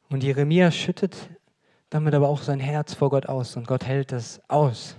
Und 0.10 0.24
Jeremia 0.24 0.72
schüttet 0.72 1.30
damit 1.90 2.14
aber 2.14 2.28
auch 2.28 2.42
sein 2.42 2.60
Herz 2.60 2.94
vor 2.94 3.10
Gott 3.10 3.28
aus 3.28 3.56
und 3.56 3.68
Gott 3.68 3.86
hält 3.86 4.12
es 4.12 4.42
aus. 4.50 4.96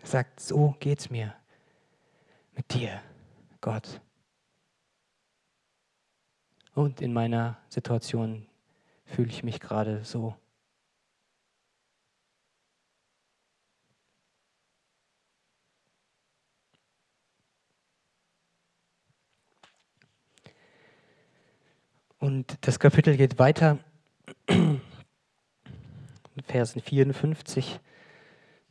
Er 0.00 0.06
sagt, 0.06 0.40
so 0.40 0.74
geht's 0.78 1.10
mir 1.10 1.34
mit 2.54 2.72
dir, 2.72 3.00
Gott. 3.60 4.00
Und 6.74 7.00
in 7.00 7.12
meiner 7.12 7.58
Situation 7.68 8.46
fühle 9.04 9.28
ich 9.28 9.42
mich 9.42 9.60
gerade 9.60 10.04
so. 10.04 10.36
Und 22.20 22.58
das 22.60 22.78
Kapitel 22.78 23.16
geht 23.16 23.38
weiter. 23.38 23.78
Versen 26.44 26.82
54 26.82 27.80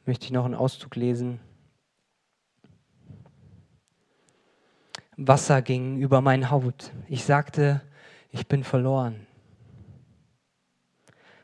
möchte 0.05 0.25
ich 0.25 0.31
noch 0.31 0.45
einen 0.45 0.53
Auszug 0.53 0.95
lesen. 0.95 1.39
Wasser 5.17 5.63
ging 5.63 5.97
über 5.97 6.21
mein 6.21 6.51
Haut. 6.51 6.91
Ich 7.07 7.23
sagte, 7.23 7.81
ich 8.31 8.47
bin 8.47 8.63
verloren. 8.63 9.25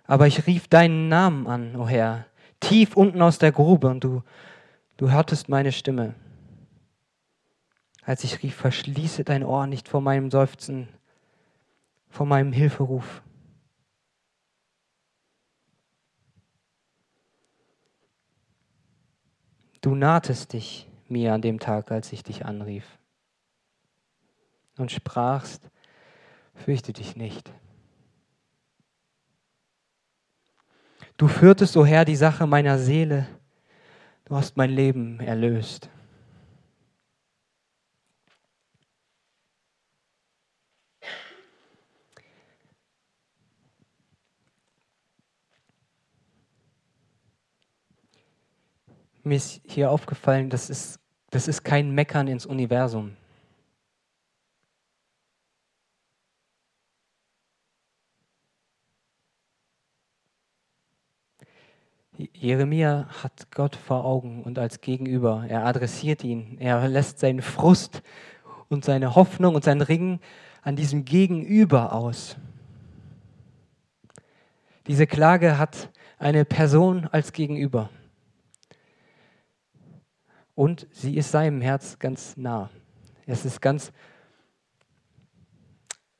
Aber 0.05 0.27
ich 0.27 0.45
rief 0.45 0.67
deinen 0.67 1.09
Namen 1.09 1.47
an, 1.47 1.75
o 1.75 1.81
oh 1.81 1.87
Herr, 1.87 2.27
tief 2.59 2.95
unten 2.95 3.21
aus 3.23 3.39
der 3.39 3.51
Grube, 3.51 3.87
und 3.87 4.03
du, 4.03 4.21
du 4.97 5.09
hörtest 5.09 5.49
meine 5.49 5.71
Stimme. 5.71 6.13
Als 8.03 8.23
ich 8.23 8.43
rief, 8.43 8.55
verschließe 8.55 9.23
dein 9.23 9.43
Ohr 9.43 9.65
nicht 9.65 9.89
vor 9.89 10.01
meinem 10.01 10.29
Seufzen, 10.29 10.87
vor 12.15 12.25
meinem 12.25 12.53
Hilferuf. 12.53 13.21
Du 19.81 19.95
nahtest 19.95 20.53
dich 20.53 20.89
mir 21.09 21.33
an 21.33 21.41
dem 21.41 21.59
Tag, 21.59 21.91
als 21.91 22.13
ich 22.13 22.23
dich 22.23 22.45
anrief 22.45 22.85
und 24.77 24.93
sprachst, 24.93 25.69
fürchte 26.53 26.93
dich 26.93 27.17
nicht. 27.17 27.51
Du 31.17 31.27
führtest, 31.27 31.75
o 31.75 31.81
oh 31.81 31.85
Herr, 31.85 32.05
die 32.05 32.15
Sache 32.15 32.47
meiner 32.47 32.79
Seele, 32.79 33.27
du 34.23 34.37
hast 34.37 34.55
mein 34.55 34.69
Leben 34.69 35.19
erlöst. 35.19 35.89
Mir 49.25 49.35
ist 49.35 49.61
hier 49.65 49.91
aufgefallen, 49.91 50.49
das 50.49 50.69
ist, 50.69 50.99
das 51.31 51.47
ist 51.47 51.63
kein 51.63 51.91
Meckern 51.91 52.27
ins 52.27 52.45
Universum. 52.45 53.17
Jeremia 62.17 63.07
hat 63.23 63.51
Gott 63.51 63.75
vor 63.75 64.05
Augen 64.05 64.43
und 64.43 64.57
als 64.57 64.79
Gegenüber. 64.79 65.45
Er 65.49 65.65
adressiert 65.65 66.23
ihn. 66.23 66.57
Er 66.59 66.87
lässt 66.87 67.19
seinen 67.19 67.41
Frust 67.41 68.03
und 68.69 68.85
seine 68.85 69.15
Hoffnung 69.15 69.55
und 69.55 69.65
sein 69.65 69.81
Ringen 69.81 70.21
an 70.61 70.75
diesem 70.75 71.03
Gegenüber 71.03 71.93
aus. 71.93 72.37
Diese 74.87 75.07
Klage 75.07 75.57
hat 75.57 75.89
eine 76.17 76.45
Person 76.45 77.07
als 77.11 77.33
Gegenüber. 77.33 77.89
Und 80.55 80.87
sie 80.91 81.17
ist 81.17 81.31
seinem 81.31 81.61
Herz 81.61 81.99
ganz 81.99 82.37
nah. 82.37 82.69
Es 83.25 83.43
ist 83.43 83.61
ganz, 83.61 83.91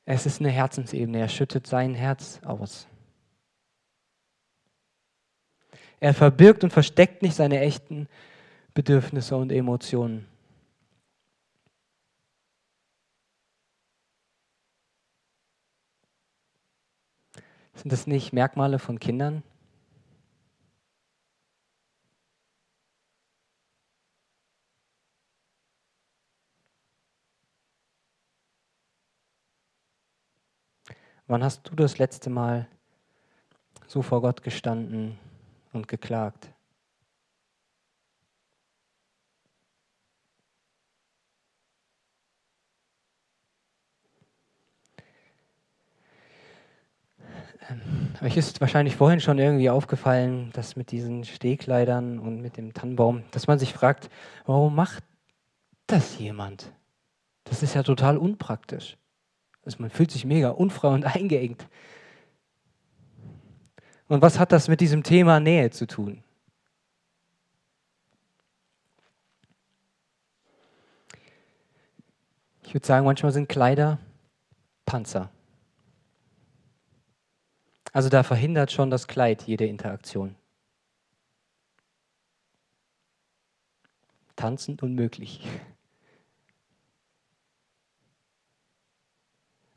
es 0.04 0.26
ist 0.26 0.40
eine 0.40 0.50
Herzensebene. 0.50 1.18
Er 1.18 1.28
schüttet 1.28 1.66
sein 1.66 1.94
Herz 1.94 2.40
aus. 2.44 2.86
Er 5.98 6.12
verbirgt 6.12 6.62
und 6.62 6.72
versteckt 6.72 7.22
nicht 7.22 7.34
seine 7.34 7.60
echten 7.60 8.08
Bedürfnisse 8.74 9.36
und 9.36 9.50
Emotionen. 9.50 10.28
Sind 17.74 17.92
das 17.92 18.06
nicht 18.06 18.32
Merkmale 18.32 18.78
von 18.78 18.98
Kindern? 18.98 19.42
Wann 31.28 31.42
hast 31.42 31.68
du 31.68 31.74
das 31.74 31.98
letzte 31.98 32.30
Mal 32.30 32.68
so 33.88 34.02
vor 34.02 34.22
Gott 34.22 34.42
gestanden 34.42 35.18
und 35.72 35.88
geklagt? 35.88 36.52
Ähm, 47.68 48.14
euch 48.22 48.36
ist 48.36 48.60
wahrscheinlich 48.60 48.94
vorhin 48.94 49.18
schon 49.18 49.38
irgendwie 49.38 49.70
aufgefallen, 49.70 50.50
dass 50.52 50.76
mit 50.76 50.92
diesen 50.92 51.24
Stehkleidern 51.24 52.20
und 52.20 52.40
mit 52.40 52.56
dem 52.56 52.72
Tannenbaum, 52.72 53.24
dass 53.32 53.48
man 53.48 53.58
sich 53.58 53.72
fragt, 53.72 54.10
warum 54.44 54.76
macht 54.76 55.02
das 55.88 56.18
jemand? 56.20 56.72
Das 57.42 57.64
ist 57.64 57.74
ja 57.74 57.82
total 57.82 58.16
unpraktisch. 58.16 58.96
Also 59.66 59.78
man 59.80 59.90
fühlt 59.90 60.12
sich 60.12 60.24
mega 60.24 60.50
unfrei 60.50 60.88
und 60.88 61.04
eingeengt. 61.16 61.68
Und 64.08 64.22
was 64.22 64.38
hat 64.38 64.52
das 64.52 64.68
mit 64.68 64.80
diesem 64.80 65.02
Thema 65.02 65.40
Nähe 65.40 65.70
zu 65.70 65.86
tun? 65.86 66.22
Ich 72.62 72.72
würde 72.72 72.86
sagen, 72.86 73.04
manchmal 73.04 73.32
sind 73.32 73.48
Kleider 73.48 73.98
Panzer. 74.84 75.30
Also 77.92 78.08
da 78.08 78.22
verhindert 78.22 78.70
schon 78.70 78.90
das 78.90 79.08
Kleid 79.08 79.42
jede 79.42 79.66
Interaktion. 79.66 80.36
Tanzen 84.36 84.78
unmöglich. 84.80 85.40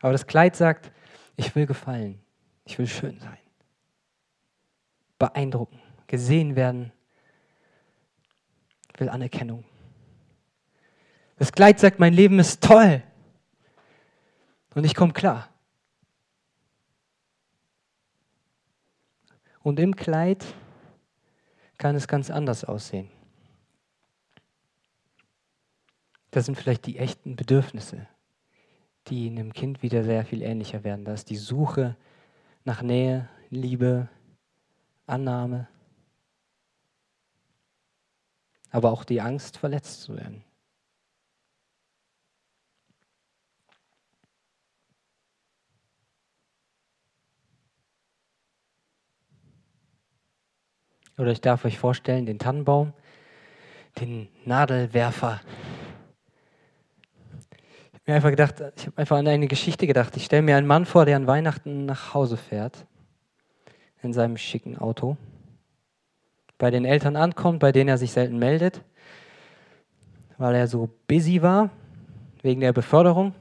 Aber 0.01 0.11
das 0.11 0.27
Kleid 0.27 0.55
sagt, 0.55 0.91
ich 1.35 1.55
will 1.55 1.65
gefallen, 1.65 2.21
ich 2.65 2.77
will 2.77 2.87
schön 2.87 3.19
sein, 3.19 3.37
beeindrucken, 5.17 5.79
gesehen 6.07 6.55
werden, 6.55 6.91
will 8.97 9.09
Anerkennung. 9.09 9.63
Das 11.37 11.51
Kleid 11.51 11.79
sagt, 11.79 11.99
mein 11.99 12.13
Leben 12.13 12.39
ist 12.39 12.61
toll 12.63 13.01
und 14.75 14.83
ich 14.83 14.93
komme 14.93 15.13
klar. 15.13 15.49
Und 19.61 19.79
im 19.79 19.95
Kleid 19.95 20.45
kann 21.77 21.95
es 21.95 22.07
ganz 22.07 22.29
anders 22.29 22.63
aussehen. 22.63 23.09
Das 26.31 26.45
sind 26.45 26.55
vielleicht 26.55 26.85
die 26.85 26.97
echten 26.97 27.35
Bedürfnisse, 27.35 28.07
die 29.09 29.27
einem 29.27 29.53
Kind 29.53 29.81
wieder 29.81 30.03
sehr 30.03 30.25
viel 30.25 30.41
ähnlicher 30.41 30.83
werden. 30.83 31.05
Da 31.05 31.13
ist 31.13 31.29
die 31.29 31.37
Suche 31.37 31.95
nach 32.63 32.81
Nähe, 32.81 33.27
Liebe, 33.49 34.09
Annahme, 35.07 35.67
aber 38.71 38.91
auch 38.91 39.03
die 39.03 39.21
Angst, 39.21 39.57
verletzt 39.57 40.01
zu 40.03 40.15
werden. 40.15 40.43
Oder 51.17 51.31
ich 51.31 51.41
darf 51.41 51.65
euch 51.65 51.77
vorstellen, 51.77 52.25
den 52.25 52.39
Tannenbaum, 52.39 52.93
den 53.99 54.29
Nadelwerfer, 54.45 55.41
mir 58.09 58.15
einfach 58.15 58.31
gedacht, 58.31 58.55
ich 58.75 58.87
habe 58.87 58.97
einfach 58.97 59.17
an 59.17 59.27
eine 59.27 59.47
Geschichte 59.47 59.85
gedacht. 59.85 60.17
Ich 60.17 60.25
stelle 60.25 60.41
mir 60.41 60.57
einen 60.57 60.65
Mann 60.65 60.85
vor, 60.85 61.05
der 61.05 61.15
an 61.15 61.27
Weihnachten 61.27 61.85
nach 61.85 62.15
Hause 62.15 62.37
fährt, 62.37 62.87
in 64.01 64.13
seinem 64.13 64.35
schicken 64.35 64.77
Auto, 64.77 65.15
bei 66.57 66.71
den 66.71 66.85
Eltern 66.85 67.15
ankommt, 67.15 67.59
bei 67.59 67.71
denen 67.71 67.87
er 67.87 67.99
sich 67.99 68.11
selten 68.11 68.39
meldet, 68.39 68.81
weil 70.39 70.55
er 70.55 70.67
so 70.67 70.89
busy 71.07 71.43
war, 71.43 71.69
wegen 72.41 72.61
der 72.61 72.73
Beförderung. 72.73 73.35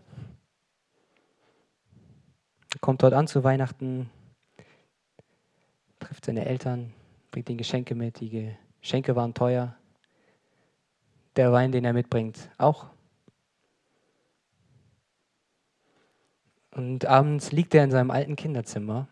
Er 2.74 2.81
kommt 2.81 3.02
dort 3.02 3.14
an 3.14 3.26
zu 3.26 3.42
Weihnachten, 3.44 4.11
trifft 5.98 6.26
seine 6.26 6.44
Eltern, 6.44 6.92
bringt 7.31 7.48
ihnen 7.48 7.59
Geschenke 7.59 7.94
mit. 7.94 8.20
Die 8.20 8.52
Geschenke 8.83 9.16
waren 9.16 9.33
teuer. 9.33 9.74
Der 11.37 11.52
Wein, 11.52 11.72
den 11.72 11.87
er 11.87 11.94
mitbringt, 11.94 12.50
auch. 12.59 12.90
Und 16.78 17.06
abends 17.06 17.50
liegt 17.50 17.74
er 17.74 17.82
in 17.82 17.90
seinem 17.90 18.12
alten 18.12 18.36
Kinderzimmer, 18.36 19.08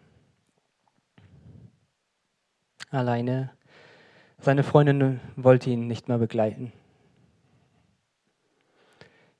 alleine. 2.90 3.50
Seine 4.38 4.62
Freundin 4.62 5.20
wollte 5.34 5.70
ihn 5.70 5.88
nicht 5.88 6.06
mehr 6.06 6.18
begleiten. 6.18 6.72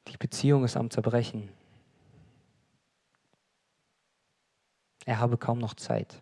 Die 0.08 0.16
Beziehung 0.16 0.64
ist 0.64 0.76
am 0.76 0.90
Zerbrechen. 0.90 1.50
Er 5.04 5.20
habe 5.20 5.38
kaum 5.38 5.58
noch 5.58 5.74
Zeit. 5.74 6.20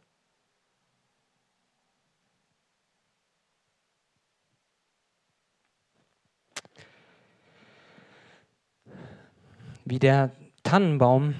Wie 9.86 9.98
der 9.98 10.32
Tannenbaum 10.64 11.34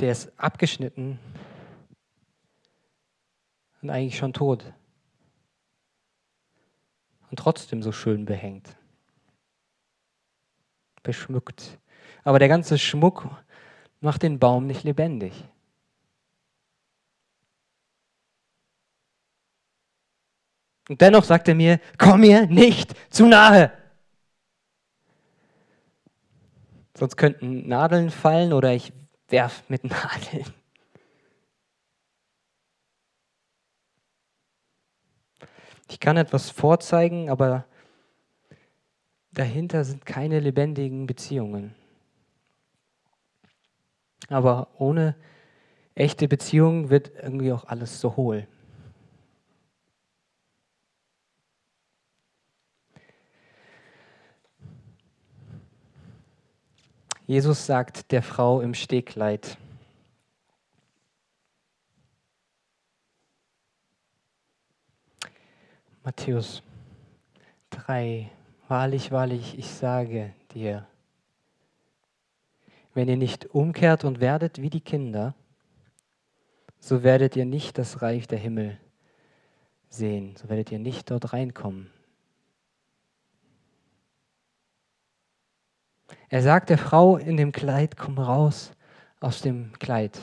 der 0.00 0.12
ist 0.12 0.32
abgeschnitten 0.38 1.18
und 3.82 3.90
eigentlich 3.90 4.16
schon 4.16 4.32
tot. 4.32 4.72
Und 7.30 7.38
trotzdem 7.38 7.82
so 7.82 7.92
schön 7.92 8.24
behängt, 8.24 8.76
beschmückt. 11.02 11.78
Aber 12.24 12.38
der 12.38 12.48
ganze 12.48 12.78
Schmuck 12.78 13.28
macht 14.00 14.22
den 14.22 14.38
Baum 14.38 14.66
nicht 14.66 14.82
lebendig. 14.82 15.44
Und 20.88 21.00
dennoch 21.00 21.22
sagt 21.22 21.46
er 21.46 21.54
mir, 21.54 21.78
komm 21.98 22.22
mir 22.22 22.46
nicht 22.46 22.94
zu 23.12 23.26
nahe. 23.26 23.72
Sonst 26.96 27.16
könnten 27.16 27.68
Nadeln 27.68 28.10
fallen 28.10 28.52
oder 28.52 28.74
ich 28.74 28.92
werf 29.30 29.64
mit 29.68 29.84
Nadeln. 29.84 30.44
Ich 35.88 35.98
kann 35.98 36.16
etwas 36.16 36.50
vorzeigen, 36.50 37.30
aber 37.30 37.64
dahinter 39.32 39.84
sind 39.84 40.06
keine 40.06 40.38
lebendigen 40.38 41.06
Beziehungen. 41.06 41.74
Aber 44.28 44.68
ohne 44.78 45.16
echte 45.94 46.28
Beziehungen 46.28 46.90
wird 46.90 47.10
irgendwie 47.20 47.52
auch 47.52 47.64
alles 47.64 48.00
so 48.00 48.16
hohl. 48.16 48.46
Jesus 57.30 57.64
sagt 57.64 58.10
der 58.10 58.24
Frau 58.24 58.60
im 58.60 58.74
Stegleid, 58.74 59.56
Matthäus 66.02 66.60
3, 67.70 68.28
wahrlich, 68.66 69.12
wahrlich, 69.12 69.56
ich 69.56 69.70
sage 69.70 70.34
dir, 70.54 70.88
wenn 72.94 73.08
ihr 73.08 73.16
nicht 73.16 73.54
umkehrt 73.54 74.02
und 74.02 74.18
werdet 74.18 74.60
wie 74.60 74.70
die 74.70 74.80
Kinder, 74.80 75.36
so 76.80 77.04
werdet 77.04 77.36
ihr 77.36 77.44
nicht 77.44 77.78
das 77.78 78.02
Reich 78.02 78.26
der 78.26 78.40
Himmel 78.40 78.76
sehen, 79.88 80.34
so 80.34 80.48
werdet 80.48 80.72
ihr 80.72 80.80
nicht 80.80 81.08
dort 81.12 81.32
reinkommen. 81.32 81.92
Er 86.28 86.42
sagt 86.42 86.70
der 86.70 86.78
Frau 86.78 87.16
in 87.16 87.36
dem 87.36 87.52
Kleid, 87.52 87.96
komm 87.96 88.18
raus 88.18 88.72
aus 89.20 89.42
dem 89.42 89.72
Kleid. 89.78 90.18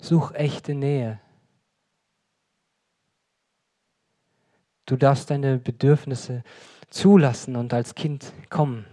Such 0.00 0.32
echte 0.32 0.74
Nähe. 0.74 1.20
Du 4.86 4.96
darfst 4.96 5.30
deine 5.30 5.58
Bedürfnisse 5.58 6.44
zulassen 6.90 7.56
und 7.56 7.72
als 7.72 7.94
Kind 7.94 8.32
kommen, 8.50 8.84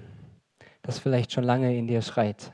das 0.82 1.00
vielleicht 1.00 1.34
schon 1.34 1.43
lange 1.43 1.78
in 1.78 1.88
dir 1.88 2.02
schreit. 2.02 2.54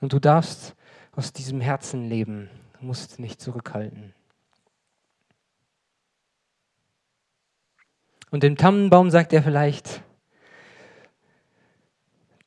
Und 0.00 0.12
du 0.12 0.18
darfst 0.18 0.74
aus 1.12 1.32
diesem 1.32 1.60
Herzen 1.60 2.08
leben, 2.08 2.50
du 2.78 2.84
musst 2.84 3.18
nicht 3.18 3.40
zurückhalten. 3.40 4.14
Und 8.32 8.42
dem 8.42 8.56
Tannenbaum 8.56 9.10
sagt 9.10 9.34
er 9.34 9.42
vielleicht 9.42 10.00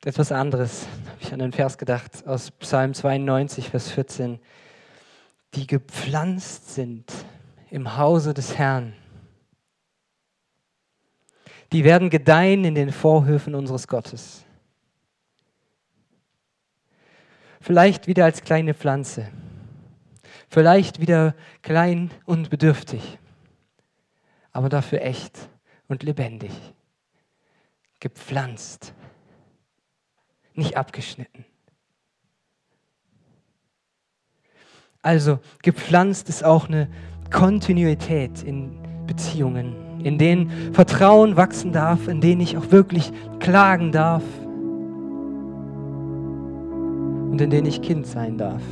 etwas 0.04 0.32
anderes. 0.32 0.82
Habe 0.82 1.18
ich 1.20 1.32
an 1.32 1.38
den 1.38 1.52
Vers 1.52 1.78
gedacht 1.78 2.26
aus 2.26 2.50
Psalm 2.50 2.92
92, 2.92 3.70
Vers 3.70 3.92
14. 3.92 4.40
Die 5.54 5.68
gepflanzt 5.68 6.74
sind 6.74 7.12
im 7.70 7.96
Hause 7.96 8.34
des 8.34 8.58
Herrn. 8.58 8.94
Die 11.70 11.84
werden 11.84 12.10
gedeihen 12.10 12.64
in 12.64 12.74
den 12.74 12.90
Vorhöfen 12.90 13.54
unseres 13.54 13.86
Gottes. 13.86 14.44
Vielleicht 17.60 18.08
wieder 18.08 18.24
als 18.24 18.42
kleine 18.42 18.74
Pflanze. 18.74 19.28
Vielleicht 20.48 21.00
wieder 21.00 21.36
klein 21.62 22.10
und 22.24 22.50
bedürftig. 22.50 23.20
Aber 24.50 24.68
dafür 24.68 25.02
echt 25.02 25.48
und 25.88 26.02
lebendig. 26.02 26.50
Gepflanzt. 28.00 28.94
Nicht 30.54 30.76
abgeschnitten. 30.76 31.44
Also 35.02 35.38
gepflanzt 35.62 36.28
ist 36.28 36.42
auch 36.42 36.68
eine 36.68 36.88
Kontinuität 37.30 38.42
in 38.42 38.76
Beziehungen, 39.06 40.00
in 40.04 40.18
denen 40.18 40.74
Vertrauen 40.74 41.36
wachsen 41.36 41.72
darf, 41.72 42.08
in 42.08 42.20
denen 42.20 42.40
ich 42.40 42.56
auch 42.56 42.72
wirklich 42.72 43.12
klagen 43.38 43.92
darf 43.92 44.24
und 47.30 47.40
in 47.40 47.50
denen 47.50 47.66
ich 47.66 47.82
Kind 47.82 48.06
sein 48.06 48.36
darf. 48.36 48.62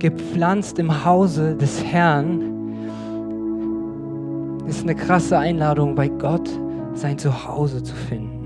Gepflanzt 0.00 0.78
im 0.78 1.04
Hause 1.04 1.54
des 1.56 1.84
Herrn 1.84 2.40
ist 4.66 4.82
eine 4.82 4.94
krasse 4.94 5.38
Einladung, 5.38 5.94
bei 5.94 6.08
Gott 6.08 6.48
sein 6.94 7.18
Zuhause 7.18 7.82
zu 7.82 7.94
finden. 7.94 8.38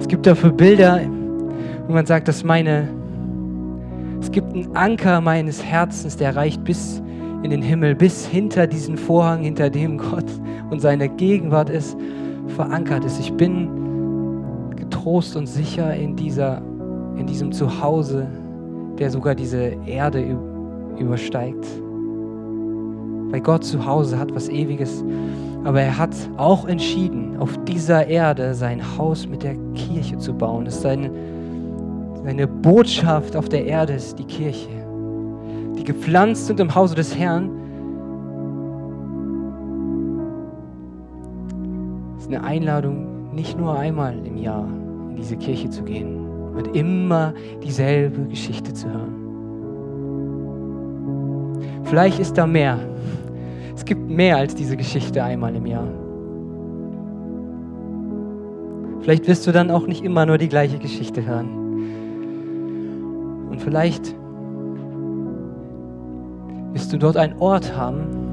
Es 0.00 0.08
gibt 0.08 0.26
dafür 0.26 0.50
Bilder, 0.50 1.00
wo 1.86 1.92
man 1.92 2.06
sagt, 2.06 2.28
dass 2.28 2.42
meine 2.42 2.88
es 4.20 4.32
gibt 4.32 4.52
einen 4.54 4.74
Anker 4.74 5.20
meines 5.20 5.62
Herzens, 5.62 6.16
der 6.16 6.34
reicht 6.34 6.64
bis 6.64 7.02
in 7.42 7.50
den 7.50 7.62
Himmel, 7.62 7.94
bis 7.94 8.26
hinter 8.26 8.66
diesen 8.66 8.96
Vorhang, 8.96 9.42
hinter 9.42 9.70
dem 9.70 9.98
Gott 9.98 10.26
und 10.70 10.80
seine 10.80 11.08
Gegenwart 11.08 11.70
ist, 11.70 11.96
verankert 12.48 13.04
ist. 13.04 13.18
Ich 13.20 13.32
bin 13.32 13.68
getrost 14.76 15.36
und 15.36 15.46
sicher 15.46 15.94
in, 15.94 16.16
dieser, 16.16 16.62
in 17.16 17.26
diesem 17.26 17.52
Zuhause, 17.52 18.26
der 18.98 19.10
sogar 19.10 19.34
diese 19.34 19.76
Erde 19.86 20.36
übersteigt. 20.98 21.66
Weil 23.30 23.40
Gott 23.40 23.64
zu 23.64 23.84
Hause 23.84 24.18
hat 24.18 24.34
was 24.34 24.48
Ewiges, 24.48 25.04
aber 25.64 25.82
er 25.82 25.98
hat 25.98 26.14
auch 26.36 26.66
entschieden, 26.66 27.36
auf 27.38 27.56
dieser 27.64 28.06
Erde 28.06 28.54
sein 28.54 28.80
Haus 28.96 29.26
mit 29.26 29.42
der 29.42 29.56
Kirche 29.74 30.16
zu 30.18 30.32
bauen. 30.32 30.66
Es 30.66 30.76
ist 30.76 30.82
seine 30.82 31.10
seine 32.28 32.46
Botschaft 32.46 33.36
auf 33.36 33.48
der 33.48 33.64
Erde 33.64 33.94
ist 33.94 34.18
die 34.18 34.24
Kirche, 34.24 34.68
die 35.78 35.82
gepflanzt 35.82 36.46
sind 36.46 36.60
im 36.60 36.74
Hause 36.74 36.94
des 36.94 37.16
Herrn. 37.16 37.50
Ist 42.28 42.34
eine 42.34 42.44
Einladung, 42.44 43.34
nicht 43.34 43.58
nur 43.58 43.78
einmal 43.78 44.14
im 44.26 44.36
Jahr 44.36 44.68
in 45.10 45.16
diese 45.16 45.36
Kirche 45.36 45.70
zu 45.70 45.82
gehen 45.82 46.52
und 46.54 46.76
immer 46.76 47.32
dieselbe 47.62 48.26
Geschichte 48.26 48.74
zu 48.74 48.86
hören. 48.92 49.14
Vielleicht 51.84 52.18
ist 52.18 52.36
da 52.36 52.46
mehr. 52.46 52.78
Es 53.74 53.84
gibt 53.84 54.10
mehr 54.10 54.36
als 54.36 54.54
diese 54.54 54.76
Geschichte 54.76 55.24
einmal 55.24 55.56
im 55.56 55.64
Jahr. 55.64 55.88
Vielleicht 59.00 59.26
wirst 59.26 59.46
du 59.46 59.52
dann 59.52 59.70
auch 59.70 59.86
nicht 59.86 60.04
immer 60.04 60.26
nur 60.26 60.36
die 60.36 60.50
gleiche 60.50 60.78
Geschichte 60.78 61.24
hören. 61.24 61.48
Und 63.48 63.62
vielleicht 63.62 64.14
wirst 66.74 66.92
du 66.92 66.98
dort 66.98 67.16
einen 67.16 67.38
Ort 67.38 67.74
haben, 67.74 68.27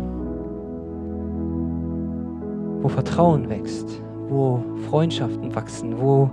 wo 2.86 2.89
Vertrauen 2.89 3.50
wächst, 3.50 4.00
wo 4.30 4.63
Freundschaften 4.91 5.56
wachsen, 5.56 6.00
wo, 6.00 6.30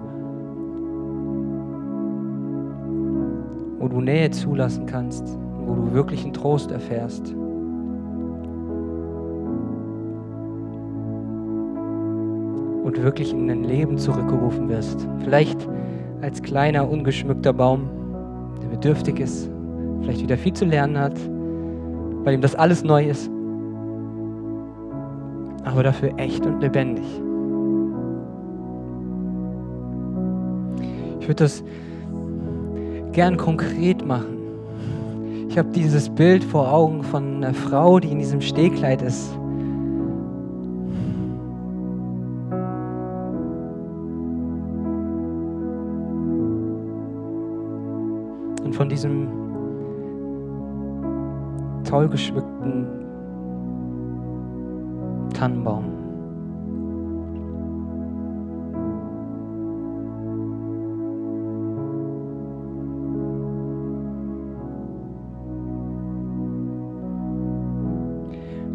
wo 3.79 3.88
du 3.88 4.03
Nähe 4.03 4.31
zulassen 4.31 4.85
kannst, 4.85 5.38
wo 5.65 5.75
du 5.75 5.95
wirklichen 5.95 6.35
Trost 6.35 6.71
erfährst. 6.71 7.35
Und 12.85 13.03
wirklich 13.03 13.33
in 13.33 13.49
dein 13.49 13.65
Leben 13.65 13.97
zurückgerufen 13.97 14.69
wirst. 14.69 15.09
Vielleicht 15.25 15.67
als 16.21 16.43
kleiner, 16.43 16.87
ungeschmückter 16.87 17.55
Baum 17.55 17.88
bedürftig 18.71 19.21
ist, 19.21 19.51
vielleicht 20.03 20.21
wieder 20.21 20.37
viel 20.37 20.53
zu 20.53 20.67
lernen 20.67 20.99
hat, 20.99 21.19
bei 22.25 22.33
dem 22.33 22.43
das 22.43 22.55
alles 22.55 22.85
neu 22.85 23.09
ist, 23.09 23.31
aber 25.64 25.83
dafür 25.83 26.12
echt 26.16 26.44
und 26.46 26.61
lebendig. 26.61 27.05
Ich 31.20 31.29
würde 31.29 31.44
das 31.44 31.62
gern 33.12 33.37
konkret 33.37 34.05
machen. 34.05 34.38
Ich 35.48 35.59
habe 35.59 35.68
dieses 35.70 36.09
Bild 36.09 36.42
vor 36.42 36.72
Augen 36.72 37.03
von 37.03 37.37
einer 37.37 37.55
Frau, 37.55 38.01
die 38.01 38.11
in 38.11 38.18
diesem 38.18 38.40
Stehkleid 38.40 39.03
ist 39.03 39.33
von 48.83 48.88
diesem 48.88 49.29
toll 51.85 52.09
geschmückten 52.09 52.62
Tannenbaum. 55.33 55.85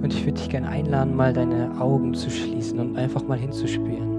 Und 0.02 0.14
ich 0.14 0.26
würde 0.26 0.34
dich 0.34 0.50
gerne 0.50 0.70
einladen, 0.70 1.16
mal 1.16 1.34
deine 1.34 1.72
Augen 1.80 2.14
zu 2.14 2.30
schließen 2.30 2.80
und 2.80 2.98
einfach 2.98 3.28
mal 3.28 3.38
hinzuspüren. 3.38 4.18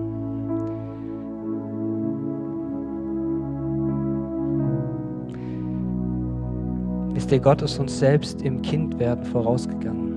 ist 7.28 7.32
der 7.32 7.40
Gott 7.40 7.60
ist 7.60 7.78
uns 7.78 7.98
selbst 7.98 8.40
im 8.40 8.62
Kindwerden 8.62 9.22
vorausgegangen. 9.22 10.07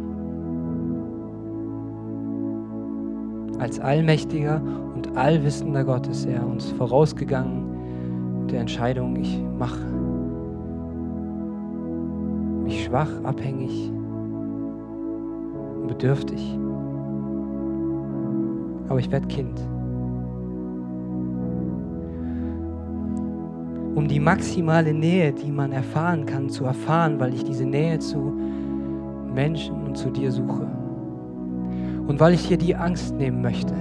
Als 3.62 3.80
allmächtiger 3.80 4.60
und 4.96 5.16
allwissender 5.16 5.84
Gott 5.84 6.08
ist 6.08 6.26
er 6.26 6.44
uns 6.48 6.72
vorausgegangen 6.72 8.40
mit 8.42 8.52
der 8.52 8.62
Entscheidung, 8.62 9.16
ich 9.18 9.40
mache 9.60 9.86
mich 12.64 12.86
schwach, 12.86 13.12
abhängig 13.24 13.92
und 15.80 15.88
bedürftig. 15.90 16.58
Aber 18.90 18.98
ich 19.00 19.12
werde 19.12 19.28
Kind. 19.28 19.62
um 23.94 24.08
die 24.08 24.22
maximale 24.22 24.94
Nähe, 24.94 25.34
die 25.34 25.52
man 25.52 25.74
erfahren 25.74 26.26
kann, 26.26 26.50
zu 26.50 26.64
erfahren, 26.64 27.20
weil 27.20 27.34
ich 27.34 27.44
diese 27.44 27.66
Nähe 27.66 28.00
zu 28.00 28.34
Menschen 29.36 29.76
und 29.84 29.98
zu 29.98 30.10
dir 30.10 30.32
suche. 30.32 30.81
Und 32.08 32.20
weil 32.20 32.34
ich 32.34 32.48
dir 32.48 32.58
die 32.58 32.76
Angst 32.76 33.16
nehmen 33.16 33.42
möchte. 33.42 33.74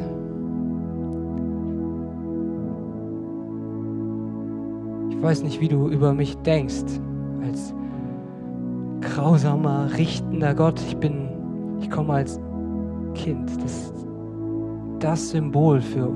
Ich 5.11 5.23
weiß 5.23 5.43
nicht, 5.43 5.61
wie 5.61 5.69
du 5.69 5.89
über 5.89 6.15
mich 6.15 6.37
denkst, 6.39 6.85
als 7.45 7.75
grausamer, 9.01 9.91
richtender 9.97 10.55
Gott. 10.55 10.81
Ich 10.81 10.97
bin, 10.97 11.29
ich 11.81 11.91
komme 11.91 12.15
als 12.15 12.41
Kind. 13.15 13.51
Das 13.63 13.73
ist 13.73 14.07
das 15.01 15.31
Symbol 15.31 15.81
für 15.81 16.09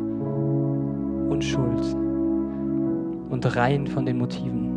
Unschuld 1.31 1.97
und 3.31 3.57
rein 3.57 3.87
von 3.87 4.07
den 4.07 4.19
Motiven. 4.19 4.71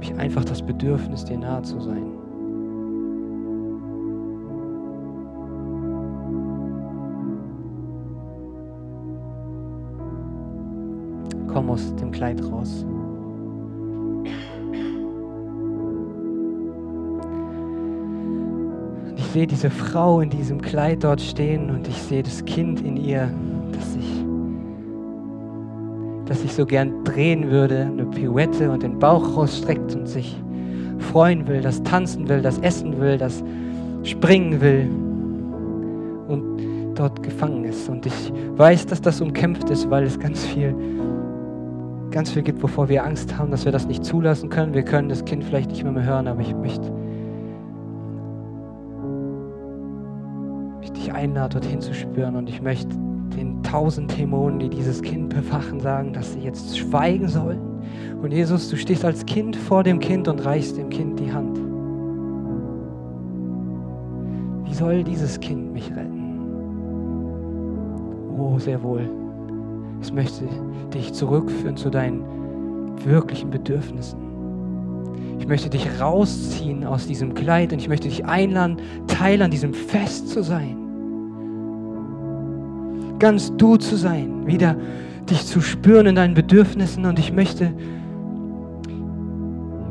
Ich 0.00 0.10
habe 0.10 0.20
einfach 0.20 0.44
das 0.44 0.62
Bedürfnis, 0.62 1.24
dir 1.24 1.38
nahe 1.38 1.62
zu 1.62 1.80
sein. 1.80 2.25
Komm 11.56 11.70
aus 11.70 11.96
dem 11.96 12.10
Kleid 12.10 12.38
raus. 12.52 12.84
Ich 19.16 19.24
sehe 19.32 19.46
diese 19.46 19.70
Frau 19.70 20.20
in 20.20 20.28
diesem 20.28 20.60
Kleid 20.60 21.02
dort 21.02 21.18
stehen 21.18 21.70
und 21.70 21.88
ich 21.88 21.96
sehe 21.96 22.22
das 22.22 22.44
Kind 22.44 22.82
in 22.82 22.98
ihr, 22.98 23.30
das 23.72 23.94
sich 23.94 24.24
das 26.26 26.42
sich 26.42 26.52
so 26.52 26.66
gern 26.66 27.04
drehen 27.04 27.50
würde, 27.50 27.86
eine 27.90 28.04
Pirouette 28.04 28.70
und 28.70 28.82
den 28.82 28.98
Bauch 28.98 29.34
rausstreckt 29.34 29.94
und 29.94 30.06
sich 30.06 30.38
freuen 30.98 31.48
will, 31.48 31.62
das 31.62 31.82
tanzen 31.84 32.28
will, 32.28 32.42
das 32.42 32.58
essen 32.58 33.00
will, 33.00 33.16
das 33.16 33.42
springen 34.02 34.60
will 34.60 34.90
und 36.28 36.98
dort 36.98 37.22
gefangen 37.22 37.64
ist. 37.64 37.88
Und 37.88 38.04
ich 38.04 38.30
weiß, 38.56 38.84
dass 38.84 39.00
das 39.00 39.22
umkämpft 39.22 39.70
ist, 39.70 39.88
weil 39.88 40.04
es 40.04 40.20
ganz 40.20 40.44
viel, 40.44 40.74
ganz 42.16 42.30
viel 42.30 42.42
gibt, 42.42 42.62
wovor 42.62 42.88
wir 42.88 43.04
Angst 43.04 43.36
haben, 43.36 43.50
dass 43.50 43.66
wir 43.66 43.72
das 43.72 43.86
nicht 43.86 44.02
zulassen 44.02 44.48
können. 44.48 44.72
Wir 44.72 44.84
können 44.84 45.10
das 45.10 45.26
Kind 45.26 45.44
vielleicht 45.44 45.70
nicht 45.70 45.82
mehr, 45.82 45.92
mehr 45.92 46.04
hören, 46.04 46.26
aber 46.28 46.40
ich 46.40 46.54
möchte, 46.54 46.90
möchte 50.78 50.94
dich 50.94 51.12
einladen, 51.12 51.50
dorthin 51.60 51.82
zu 51.82 51.92
spüren 51.92 52.36
und 52.36 52.48
ich 52.48 52.62
möchte 52.62 52.96
den 53.36 53.62
tausend 53.62 54.16
Dämonen, 54.16 54.58
die 54.60 54.70
dieses 54.70 55.02
Kind 55.02 55.28
bewachen, 55.28 55.78
sagen, 55.78 56.14
dass 56.14 56.32
sie 56.32 56.38
jetzt 56.38 56.78
schweigen 56.78 57.28
sollen. 57.28 57.60
Und 58.22 58.32
Jesus, 58.32 58.70
du 58.70 58.78
stehst 58.78 59.04
als 59.04 59.26
Kind 59.26 59.54
vor 59.54 59.82
dem 59.82 59.98
Kind 59.98 60.26
und 60.26 60.42
reichst 60.42 60.78
dem 60.78 60.88
Kind 60.88 61.20
die 61.20 61.30
Hand. 61.30 61.58
Wie 64.64 64.72
soll 64.72 65.04
dieses 65.04 65.38
Kind 65.38 65.70
mich 65.74 65.90
retten? 65.90 66.40
Oh, 68.38 68.58
sehr 68.58 68.82
wohl. 68.82 69.25
Es 70.06 70.12
möchte 70.12 70.44
dich 70.94 71.12
zurückführen 71.12 71.76
zu 71.76 71.90
deinen 71.90 72.22
wirklichen 73.04 73.50
Bedürfnissen. 73.50 74.20
Ich 75.40 75.48
möchte 75.48 75.68
dich 75.68 76.00
rausziehen 76.00 76.84
aus 76.84 77.08
diesem 77.08 77.34
Kleid 77.34 77.72
und 77.72 77.80
ich 77.80 77.88
möchte 77.88 78.08
dich 78.08 78.24
einladen, 78.24 78.78
Teil 79.08 79.42
an 79.42 79.50
diesem 79.50 79.74
Fest 79.74 80.28
zu 80.28 80.42
sein 80.42 80.86
ganz 83.18 83.54
du 83.56 83.76
zu 83.76 83.96
sein, 83.96 84.46
wieder 84.46 84.76
dich 85.28 85.46
zu 85.46 85.60
spüren 85.60 86.06
in 86.06 86.14
deinen 86.14 86.34
Bedürfnissen 86.34 87.04
und 87.06 87.18
ich 87.18 87.32
möchte, 87.32 87.72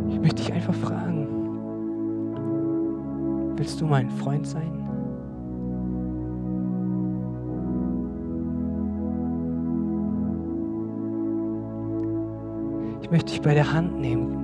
ich 0.09 0.19
möchte 0.19 0.43
dich 0.43 0.53
einfach 0.53 0.75
fragen, 0.75 1.27
willst 3.57 3.81
du 3.81 3.85
mein 3.85 4.09
Freund 4.09 4.47
sein? 4.47 4.84
Möchte 13.15 13.31
dich 13.31 13.41
bei 13.41 13.53
der 13.53 13.71
Hand 13.71 13.97
nehmen. 14.01 14.35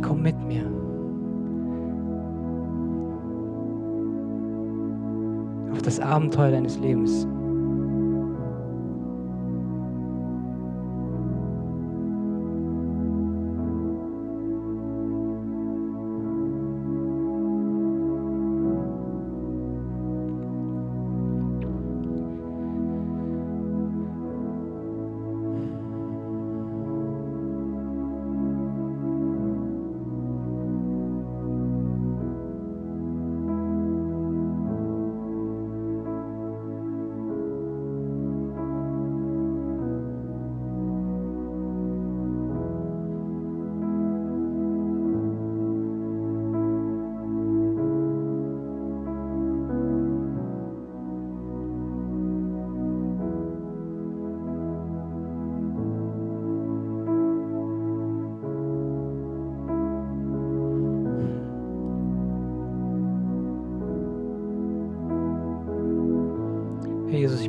Komm 0.00 0.22
mit 0.22 0.38
mir. 0.46 0.70
das 5.82 6.00
Abenteuer 6.00 6.52
deines 6.52 6.78
Lebens. 6.78 7.26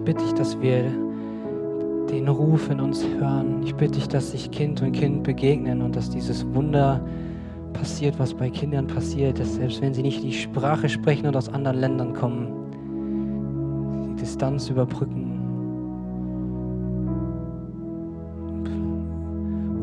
Bitte 0.06 0.24
dich, 0.24 0.34
dass 0.34 0.62
wir 0.62 0.84
den 2.12 2.28
Ruf 2.28 2.70
in 2.70 2.80
uns 2.80 3.04
hören. 3.04 3.64
Ich 3.64 3.74
bitte 3.74 3.94
dich, 3.94 4.08
dass 4.08 4.32
sich 4.32 4.52
Kind 4.52 4.80
und 4.84 4.92
Kind 4.92 5.24
begegnen 5.24 5.82
und 5.82 5.96
dass 5.96 6.12
dieses 6.12 6.46
Wunder 6.54 7.02
passiert, 7.74 8.20
was 8.20 8.32
bei 8.36 8.52
Kindern 8.52 8.86
passiert, 8.86 9.40
dass 9.40 9.56
selbst 9.56 9.82
wenn 9.82 9.96
sie 9.96 10.04
nicht 10.04 10.22
die 10.22 10.32
Sprache 10.32 10.90
sprechen 10.90 11.26
und 11.26 11.36
aus 11.36 11.50
anderen 11.50 11.80
Ländern 11.80 12.14
kommen, 12.14 12.48
die 14.12 14.22
Distanz 14.22 14.70
überbrücken 14.70 15.32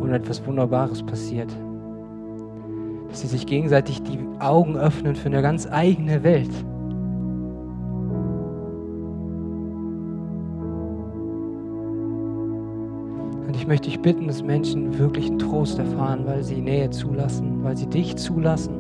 und 0.01 0.13
etwas 0.13 0.47
Wunderbares 0.47 1.03
passiert. 1.03 1.53
Dass 3.09 3.23
sie 3.23 3.27
sich 3.27 3.45
gegenseitig 3.45 4.01
die 4.05 4.21
Augen 4.39 4.77
öffnen 4.77 5.17
für 5.17 5.27
eine 5.27 5.43
ganz 5.43 5.67
eigene 5.67 6.23
Welt. 6.23 6.53
Möchte 13.73 13.89
dich 13.89 14.03
bitten, 14.03 14.27
dass 14.27 14.43
Menschen 14.43 14.99
wirklich 14.99 15.31
einen 15.31 15.39
Trost 15.39 15.79
erfahren, 15.79 16.27
weil 16.27 16.43
sie 16.43 16.61
Nähe 16.61 16.91
zulassen, 16.91 17.65
weil 17.65 17.75
sie 17.75 17.87
dich 17.87 18.17
zulassen 18.17 18.75